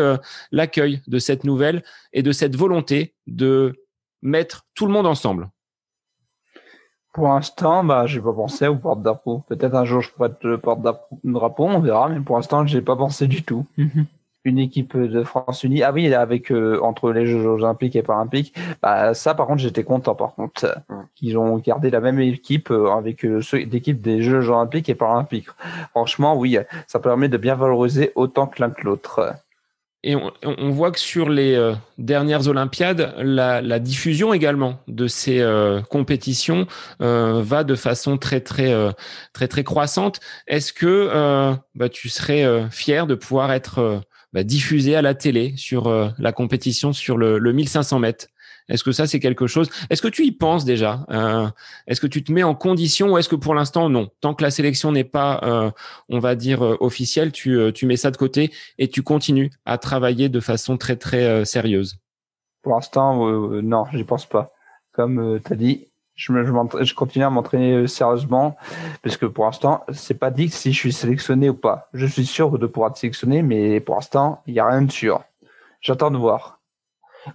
[0.51, 1.83] l'accueil de cette nouvelle
[2.13, 3.87] et de cette volonté de
[4.23, 5.49] mettre tout le monde ensemble?
[7.13, 9.45] Pour l'instant, bah, j'ai pas pensé au porte-drapeau.
[9.49, 12.97] Peut-être un jour je pourrais être le porte-drapeau, on verra, mais pour l'instant, j'ai pas
[12.97, 13.67] pensé du tout.
[14.45, 15.83] Une équipe de France unie.
[15.83, 18.55] Ah oui, avec euh, entre les Jeux olympiques et paralympiques.
[18.81, 20.15] Bah, ça, par contre, j'étais content.
[20.15, 20.79] Par contre,
[21.15, 25.49] qu'ils ont gardé la même équipe euh, avec euh, l'équipe des Jeux olympiques et paralympiques.
[25.91, 29.35] Franchement, oui, ça permet de bien valoriser autant que l'un que l'autre.
[30.03, 35.47] Et on, voit que sur les dernières Olympiades, la, diffusion également de ces
[35.91, 36.67] compétitions
[37.01, 38.73] va de façon très très
[39.35, 40.21] très très croissante.
[40.47, 44.01] Est-ce que bah, tu serais fier de pouvoir être
[44.33, 48.27] bah, à la télé sur euh, la compétition sur le, le 1500 mètres.
[48.69, 49.69] Est-ce que ça, c'est quelque chose?
[49.91, 51.05] Est-ce que tu y penses déjà?
[51.11, 51.49] Euh,
[51.89, 54.09] Est-ce que tu te mets en condition ou est-ce que pour l'instant, non?
[54.21, 55.71] Tant que la sélection n'est pas, euh,
[56.09, 60.29] on va dire, officielle, tu, tu mets ça de côté et tu continues à travailler
[60.29, 61.99] de façon très, très sérieuse
[62.63, 63.29] Pour l'instant,
[63.61, 64.53] non, j'y pense pas.
[64.93, 65.90] Comme tu as dit,
[66.21, 68.57] je, continue à m'entraîner sérieusement
[69.03, 71.89] parce que pour l'instant, c'est pas dit si je suis sélectionné ou pas.
[71.95, 74.91] Je suis sûr de pouvoir être sélectionné, mais pour l'instant, il n'y a rien de
[74.91, 75.23] sûr.
[75.81, 76.59] J'attends de voir.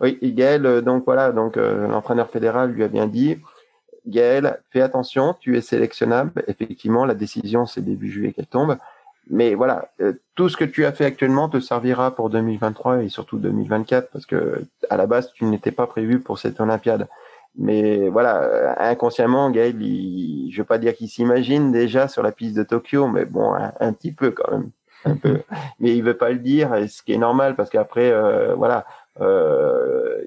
[0.02, 3.38] Oui, Gaël, donc voilà, donc l'entraîneur fédéral lui a bien dit,
[4.08, 6.44] Gaël, fais attention, tu es sélectionnable.
[6.48, 8.78] Effectivement, la décision, c'est début juillet qu'elle tombe.
[9.30, 13.10] Mais voilà, euh, tout ce que tu as fait actuellement te servira pour 2023 et
[13.10, 17.08] surtout 2024 parce que à la base, tu n'étais pas prévu pour cette Olympiade.
[17.58, 22.32] Mais voilà, euh, inconsciemment, Gaël, il, je veux pas dire qu'il s'imagine déjà sur la
[22.32, 24.72] piste de Tokyo, mais bon, un, petit peu quand même,
[25.06, 25.42] un peu.
[25.80, 28.86] Mais il veut pas le dire, ce qui est normal parce qu'après, euh, voilà,
[29.22, 30.22] euh,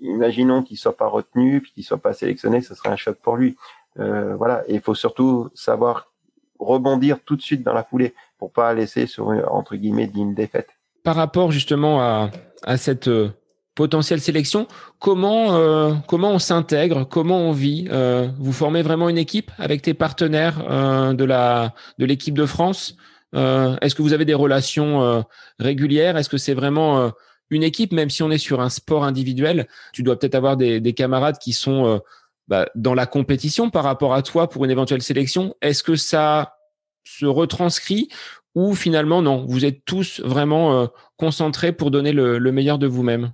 [0.00, 3.36] imaginons qu'il soit pas retenu, puis qu'il soit pas sélectionné, ce serait un choc pour
[3.36, 3.56] lui.
[3.98, 6.10] Euh, voilà, et il faut surtout savoir
[6.58, 10.70] rebondir tout de suite dans la foulée pour pas laisser sur entre guillemets d'une défaite.
[11.02, 12.30] Par rapport justement à,
[12.62, 13.30] à cette euh,
[13.74, 14.66] potentielle sélection,
[14.98, 17.88] comment euh, comment on s'intègre, comment on vit?
[17.90, 22.46] Euh, Vous formez vraiment une équipe avec tes partenaires euh, de la de l'équipe de
[22.46, 22.96] France?
[23.34, 25.24] Est-ce que vous avez des relations
[25.58, 26.18] régulières?
[26.18, 27.10] Est-ce que c'est vraiment
[27.48, 30.92] une équipe, même si on est sur un sport individuel, tu dois peut-être avoir des,
[30.92, 32.02] camarades qui sont
[32.48, 35.56] bah, dans la compétition par rapport à toi pour une éventuelle sélection.
[35.62, 36.56] Est-ce que ça
[37.04, 38.10] se retranscrit
[38.54, 43.32] ou finalement non, vous êtes tous vraiment concentrés pour donner le, meilleur de vous-même?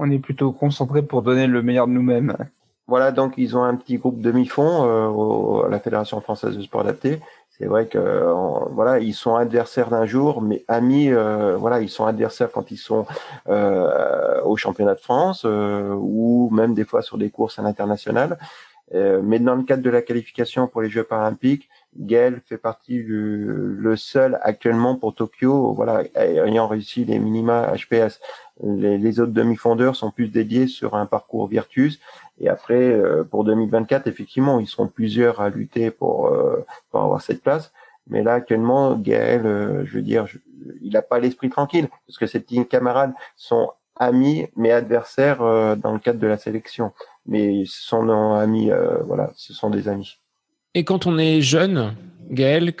[0.00, 2.36] On est plutôt concentrés pour donner le meilleur de nous-mêmes.
[2.86, 6.80] Voilà, donc ils ont un petit groupe demi-fond euh, à la Fédération française de sport
[6.80, 7.20] adapté
[7.58, 7.98] c'est vrai que
[8.70, 11.10] voilà, ils sont adversaires d'un jour, mais amis.
[11.10, 13.04] Euh, voilà, ils sont adversaires quand ils sont
[13.48, 18.38] euh, au championnat de France euh, ou même des fois sur des courses à l'international.
[18.92, 21.68] mais dans le cadre de la qualification pour les Jeux paralympiques,
[21.98, 28.20] Gaël fait partie du le seul actuellement pour Tokyo, voilà, ayant réussi les minima HPS.
[28.62, 32.00] Les, autres demi-fondeurs sont plus dédiés sur un parcours Virtus
[32.40, 37.20] et après, euh, pour 2024, effectivement, ils seront plusieurs à lutter pour, euh, pour avoir
[37.20, 37.72] cette place.
[38.06, 40.26] Mais là, actuellement, Gaël, euh, je veux dire,
[40.80, 45.38] il n'a pas l'esprit tranquille, parce que ses petits camarades sont amis, mais adversaires
[45.76, 46.92] dans le cadre de la sélection.
[47.26, 48.70] Mais ce sont nos amis,
[49.04, 50.18] voilà, ce sont des amis.
[50.78, 51.96] Et quand on est jeune,
[52.30, 52.72] Gaël,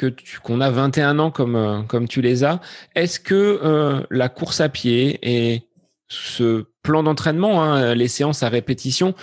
[0.44, 2.60] qu'on a 21 ans comme, comme tu les as,
[2.94, 5.64] est-ce que la course à pied et
[6.06, 9.14] ce plan d'entraînement, hein, les séances à répétition,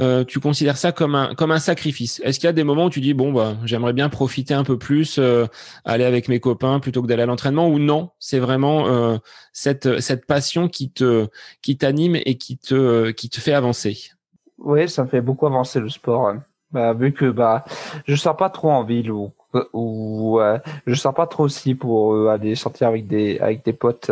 [0.00, 2.20] euh, tu considères ça comme un comme un sacrifice?
[2.24, 4.64] Est-ce qu'il y a des moments où tu dis bon bah j'aimerais bien profiter un
[4.64, 5.46] peu plus, euh,
[5.84, 7.68] aller avec mes copains plutôt que d'aller à l'entraînement?
[7.68, 9.16] Ou non C'est vraiment euh,
[9.52, 11.28] cette cette passion qui te
[11.62, 14.10] qui t'anime et qui te qui te fait avancer?
[14.58, 16.28] Oui, ça me fait beaucoup avancer le sport.
[16.28, 16.44] Hein.
[16.74, 17.64] Bah, vu que bah
[18.06, 19.32] je sors pas trop en ville ou
[19.72, 20.40] ou
[20.86, 24.10] je sors pas trop aussi pour aller sortir avec des avec des potes.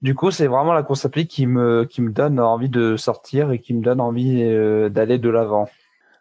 [0.00, 2.96] Du coup, c'est vraiment la course à pied qui me, qui me donne envie de
[2.96, 5.68] sortir et qui me donne envie euh, d'aller de l'avant.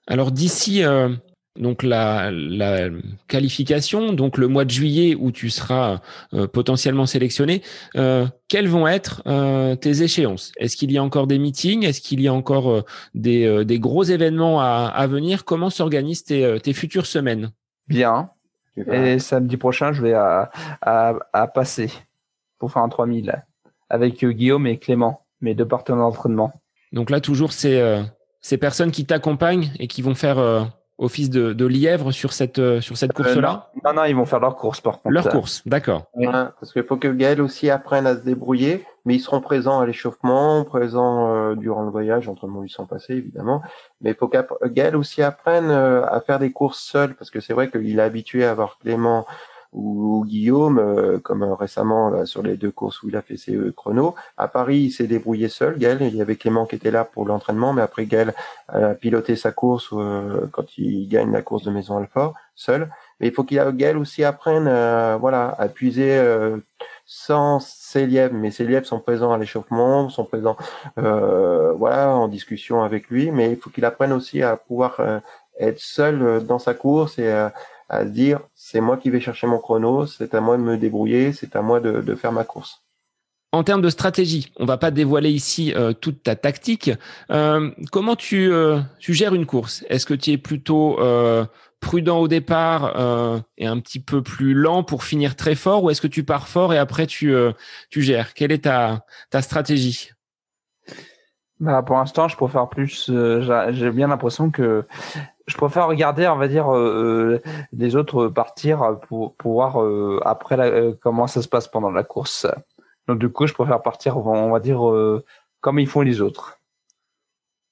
[0.08, 1.10] Alors d'ici euh,
[1.58, 2.90] donc la, la,
[3.28, 6.02] qualification, donc le mois de juillet où tu seras
[6.34, 7.62] euh, potentiellement sélectionné,
[8.48, 9.24] quelles vont être
[9.76, 10.52] tes échéances?
[10.58, 11.86] Est-ce qu'il y a encore des meetings?
[11.86, 15.46] Est-ce qu'il y a encore des, des, gros événements à, à venir?
[15.46, 17.52] Comment s'organisent tes, tes futures semaines?
[17.88, 18.30] Bien.
[18.78, 20.52] Et samedi prochain, je vais à,
[20.82, 21.92] à, à passer
[22.60, 23.44] pour faire un 3000
[23.90, 26.54] avec euh, Guillaume et Clément, mes deux partenaires d'entraînement.
[26.92, 28.04] Donc là, toujours ces, euh,
[28.42, 30.64] ces personnes qui t'accompagnent et qui vont faire euh,
[30.98, 34.56] office de, de, lièvre sur cette, sur cette course-là non, non, ils vont faire leur
[34.56, 35.14] course par contre.
[35.14, 36.06] Leur course, d'accord.
[36.60, 39.86] parce qu'il faut que Gaël aussi apprenne à se débrouiller, mais ils seront présents à
[39.86, 43.62] l'échauffement, présents durant le voyage, entre ils sont passés évidemment.
[44.02, 44.38] Mais il faut que
[44.68, 48.46] Gaël aussi apprenne à faire des courses seul, parce que c'est vrai qu'il est habitué
[48.46, 49.26] à avoir Clément
[49.74, 53.56] ou, Guillaume, euh, comme euh, récemment sur les deux courses où il a fait ses
[53.56, 54.16] euh, chronos.
[54.38, 56.00] À Paris, il s'est débrouillé seul, Gaël.
[56.02, 58.34] Il y avait Clément qui était là pour l'entraînement, mais après Gaël
[58.70, 59.90] a piloté sa course
[60.52, 62.90] quand il gagne la course de Maison Alfort seul.
[63.20, 64.66] Mais il faut qu'il Gaël aussi apprenne,
[65.20, 66.22] voilà, à puiser
[67.06, 70.58] sans ses lièvres, mais ses lièvres sont présents à l'échauffement, sont présents,
[70.96, 73.32] voilà, en discussion avec lui.
[73.32, 75.00] Mais il faut qu'il apprenne aussi à pouvoir
[75.60, 77.48] être seul dans sa course et
[77.90, 81.34] à dire c'est moi qui vais chercher mon chrono, c'est à moi de me débrouiller,
[81.34, 82.84] c'est à moi de, de, faire ma course.
[83.54, 86.92] En termes de stratégie, on va pas dévoiler ici euh, toute ta tactique.
[87.32, 89.86] Euh, comment tu, euh, tu gères une course?
[89.90, 91.46] Est-ce que tu es plutôt euh,
[91.80, 95.90] prudent au départ euh, et un petit peu plus lent pour finir très fort, ou
[95.90, 97.34] est-ce que tu pars fort et après tu,
[97.90, 98.34] tu gères?
[98.34, 100.12] Quelle est ta, ta stratégie?
[101.60, 103.10] Bah, pour l'instant, je préfère plus.
[103.10, 104.86] J'ai bien l'impression que
[105.48, 110.20] je préfère regarder, on va dire, euh, euh, les autres partir pour, pour voir euh,
[110.26, 112.46] après la, comment ça se passe pendant la course.
[113.08, 114.82] Donc du coup, je préfère partir, on va dire,
[115.62, 116.58] comme ils font les autres.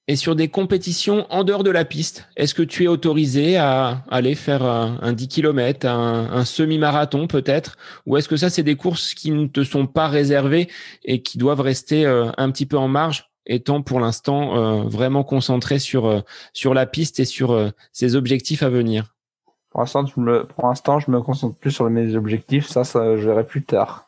[0.08, 4.04] Et sur des compétitions en dehors de la piste, est-ce que tu es autorisé à
[4.10, 7.76] aller faire un, 10 km, un, semi-marathon peut-être?
[8.06, 10.70] Ou est-ce que ça, c'est des courses qui ne te sont pas réservées
[11.04, 15.24] et qui doivent rester euh, un petit peu en marge, étant pour l'instant euh, vraiment
[15.24, 16.22] concentré sur, euh,
[16.54, 19.16] sur la piste et sur ses objectifs à venir
[19.70, 22.68] Pour l'instant, je me, pour l'instant, je me concentre plus sur mes objectifs.
[22.68, 24.06] Ça, ça je verrai plus tard.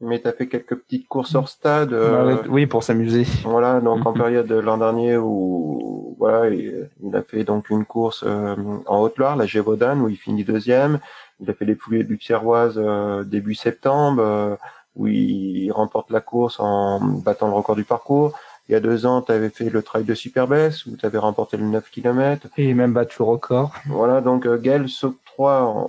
[0.00, 1.92] Mais tu as fait quelques petites courses hors stade.
[1.92, 3.26] Euh, oui, pour s'amuser.
[3.44, 4.18] Voilà, donc en mhm.
[4.18, 8.54] période de l'an dernier où voilà, il, a fait donc une course euh,
[8.86, 10.98] en Haute-Loire, la Gévaudan, où il finit deuxième.
[11.40, 14.58] Il a fait les poulies du Tierroise euh, début septembre,
[14.96, 18.32] où il remporte la course en battant le record du parcours.
[18.68, 21.18] Il y a deux ans, tu avais fait le trail de Superbès, où tu avais
[21.18, 22.48] remporté le 9 km.
[22.56, 23.74] Et même battu le record.
[23.86, 25.88] Voilà, donc Gaël s'octroie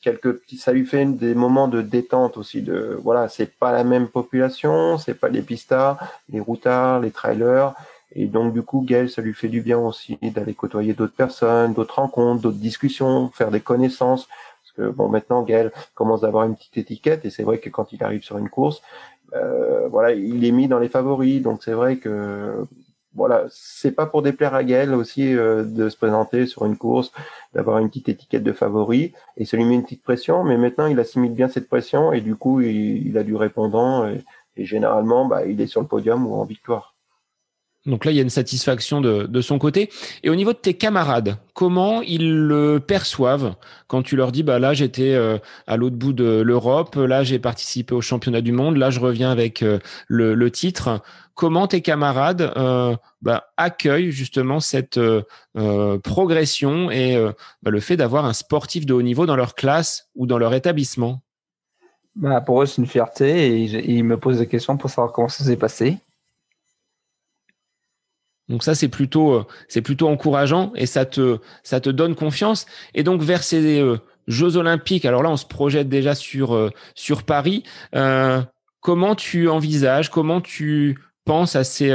[0.00, 2.62] quelques petits, ça lui fait des moments de détente aussi.
[2.62, 5.98] De voilà, c'est pas la même population, c'est pas les pistards,
[6.30, 7.74] les routards, les trailers.
[8.12, 11.74] Et donc du coup, Gaël, ça lui fait du bien aussi d'aller côtoyer d'autres personnes,
[11.74, 14.28] d'autres rencontres, d'autres discussions, faire des connaissances.
[14.80, 18.02] Bon, maintenant Gaël commence à avoir une petite étiquette et c'est vrai que quand il
[18.02, 18.82] arrive sur une course,
[19.34, 21.42] euh, voilà, il est mis dans les favoris.
[21.42, 22.66] Donc c'est vrai que
[23.14, 27.12] voilà, c'est pas pour déplaire à Gaël aussi euh, de se présenter sur une course,
[27.52, 30.44] d'avoir une petite étiquette de favori et ça lui met une petite pression.
[30.44, 34.24] Mais maintenant, il assimile bien cette pression et du coup, il, a du répondant et,
[34.56, 36.97] généralement, bah, il est sur le podium ou en victoire.
[37.86, 39.90] Donc là, il y a une satisfaction de, son côté.
[40.22, 43.54] Et au niveau de tes camarades, comment ils le perçoivent
[43.86, 47.38] quand tu leur dis, bah là, j'étais euh, à l'autre bout de l'Europe, là, j'ai
[47.38, 51.00] participé au championnat du monde, là, je reviens avec euh, le, titre.
[51.34, 55.00] Comment tes camarades euh, bah, accueillent justement cette
[56.02, 57.16] progression et
[57.62, 60.52] bah, le fait d'avoir un sportif de haut niveau dans leur classe ou dans leur
[60.52, 61.20] établissement?
[62.16, 65.28] Bah, Pour eux, c'est une fierté et ils me posent des questions pour savoir comment
[65.28, 65.98] ça s'est passé.
[68.48, 72.66] Donc ça c'est plutôt euh, c'est plutôt encourageant et ça te ça te donne confiance
[72.94, 75.06] et donc vers ces euh, Jeux olympiques.
[75.06, 77.62] Alors là on se projette déjà sur euh, sur Paris.
[78.80, 81.94] comment tu envisages Comment tu penses à ces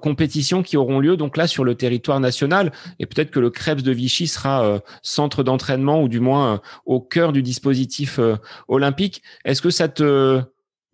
[0.00, 2.72] compétitions qui auront lieu donc là sur le territoire national?
[2.98, 7.32] Et peut-être que le Krebs de Vichy sera centre d'entraînement ou du moins au cœur
[7.32, 8.18] du dispositif
[8.66, 9.22] olympique.
[9.44, 10.42] Est-ce que ça te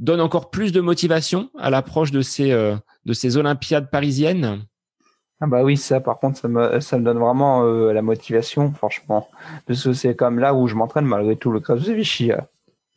[0.01, 4.65] donne encore plus de motivation à l'approche de ces de ces Olympiades parisiennes?
[5.41, 8.73] Ah bah oui, ça par contre, ça me, ça me donne vraiment euh, la motivation,
[8.73, 9.29] franchement.
[9.67, 12.33] Parce que c'est comme là où je m'entraîne malgré tout le cas de Vichy.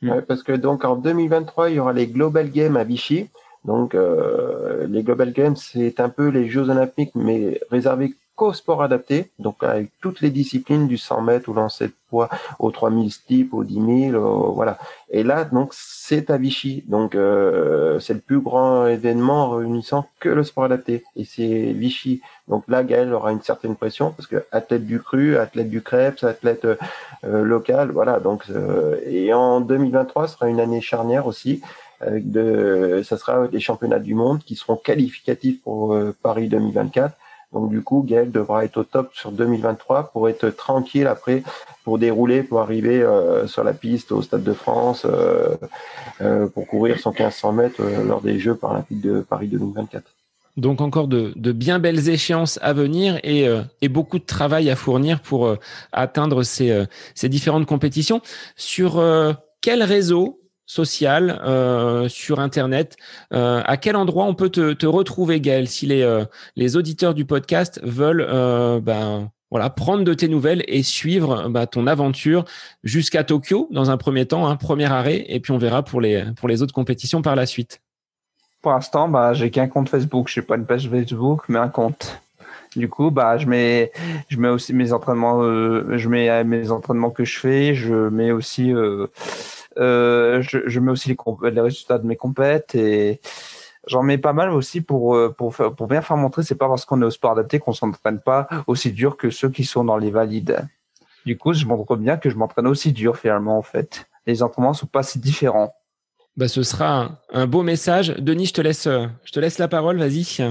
[0.04, 3.30] Ouais, parce que donc en 2023, il y aura les Global Games à Vichy.
[3.66, 8.84] Donc euh, les Global Games, c'est un peu les Jeux Olympiques, mais réservés qu'au sport
[8.84, 12.30] adapté, donc avec toutes les disciplines du 100 mètres, au lancer de poids,
[12.60, 14.78] au 3000 steep, au 10 000, voilà.
[15.10, 16.84] Et là, donc, c'est à Vichy.
[16.88, 21.04] Donc, euh, c'est le plus grand événement réunissant que le sport adapté.
[21.16, 22.22] Et c'est Vichy.
[22.48, 26.24] Donc là, Gaël aura une certaine pression parce que athlète du cru, athlète du crêpe,
[26.24, 28.20] athlète euh, local, voilà.
[28.20, 31.62] Donc, euh, et en 2023, ce sera une année charnière aussi.
[32.02, 37.18] Avec de, ça sera des championnats du monde qui seront qualificatifs pour Paris 2024
[37.60, 41.43] donc du coup, Gaël devra être au top sur 2023 pour être tranquille après,
[41.84, 45.55] pour dérouler, pour arriver euh, sur la piste au Stade de France, euh,
[46.22, 50.03] euh, pour courir son 1500 mètres lors des Jeux paralympiques de Paris 2024.
[50.58, 53.47] Donc encore de, bien belles échéances à venir et,
[53.89, 55.55] beaucoup de travail à fournir pour
[55.91, 58.22] atteindre ces différentes compétitions.
[58.55, 58.99] Sur
[59.62, 62.97] quel réseau social euh, sur Internet.
[63.34, 67.15] Euh, à quel endroit on peut te, te retrouver, Gaël, si les, euh, les auditeurs
[67.15, 68.28] du podcast veulent
[68.84, 72.43] ben, voilà, prendre de tes nouvelles et suivre ben, ton aventure
[72.84, 76.01] jusqu'à Tokyo dans un premier temps, un hein, premier arrêt, et puis on verra pour
[76.01, 77.82] les, pour les autres compétitions par la suite.
[78.61, 80.28] Pour l'instant, bah, j'ai qu'un compte Facebook.
[80.30, 82.22] Je n'ai pas une page Facebook, mais un compte.
[82.76, 83.91] Du coup, bah, je mets,
[84.28, 87.74] je mets aussi mes entraînements, je mets mes entraînements que je fais.
[87.74, 88.74] Je mets aussi
[89.80, 93.22] euh, je, mets aussi les, résultats de mes compètes et
[93.88, 96.44] j'en mets pas mal aussi pour euh, pour faire, pour bien faire montrer.
[96.44, 99.50] C'est pas parce qu'on est au sport adapté qu'on s'entraîne pas aussi dur que ceux
[99.50, 100.68] qui sont dans les valides.
[101.26, 104.08] Du coup, je montre bien que je m'entraîne aussi dur finalement en fait.
[104.26, 105.74] Les entraînements sont pas si différents.
[106.36, 108.10] Bah, ce sera un, un beau message.
[108.18, 109.98] Denis, je te laisse, je te laisse la parole.
[109.98, 110.42] Vas-y.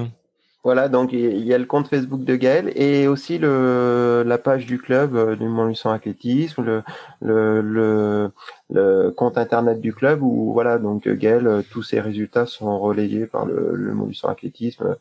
[0.67, 4.67] Voilà, donc il y a le compte Facebook de Gaël et aussi le, la page
[4.67, 6.83] du club euh, du Montluçon Athlétisme, le,
[7.21, 8.33] le,
[8.71, 13.27] le, compte internet du club où voilà donc Gaël, euh, tous ses résultats sont relayés
[13.27, 14.97] par le, le Montluçon Athlétisme.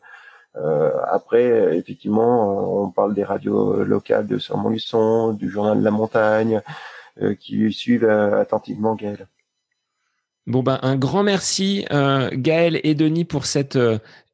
[0.54, 5.90] Euh, après, effectivement, on parle des radios locales de sur Montluçon, du journal de la
[5.90, 6.62] montagne,
[7.40, 9.26] qui suivent attentivement Gaël.
[10.46, 13.76] Bon ben un grand merci euh, Gaël et Denis pour cette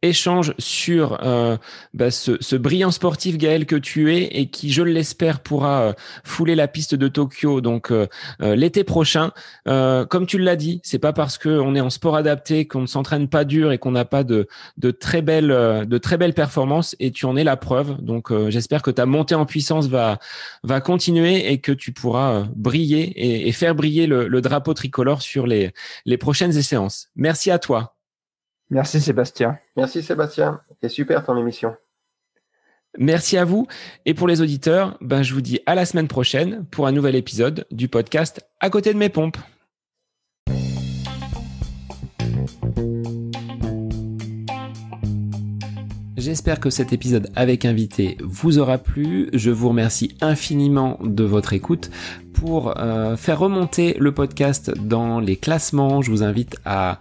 [0.03, 1.57] échange sur euh,
[1.95, 5.93] bah, ce, brillant sportif Gaël que tu es et qui, je l'espère, pourra euh,
[6.25, 8.07] fouler la piste de Tokyo donc euh,
[8.41, 9.31] l'été prochain.
[9.65, 13.29] comme tu l'as dit, c'est pas parce qu'on est en sport adapté qu'on ne s'entraîne
[13.29, 17.11] pas dur et qu'on n'a pas de, de très belles de très belles performances et
[17.11, 18.01] tu en es la preuve.
[18.03, 20.19] Donc j'espère que ta montée en puissance va
[20.65, 25.47] va continuer et que tu pourras briller et, faire briller le, le, drapeau tricolore sur
[25.47, 25.73] les
[26.05, 27.09] les prochaines séances.
[27.17, 27.95] Merci à toi.
[28.73, 29.59] Merci Sébastien.
[29.77, 30.63] Merci Sébastien.
[30.81, 31.77] C'est super ton émission.
[32.97, 33.67] Merci à vous.
[34.07, 37.15] Et pour les auditeurs, ben, je vous dis à la semaine prochaine pour un nouvel
[37.15, 39.37] épisode du podcast À côté de mes pompes.
[46.17, 49.29] J'espère que cet épisode avec invité vous aura plu.
[49.35, 51.91] Je vous remercie infiniment de votre écoute.
[52.33, 57.01] Pour euh, faire remonter le podcast dans les classements, je vous invite à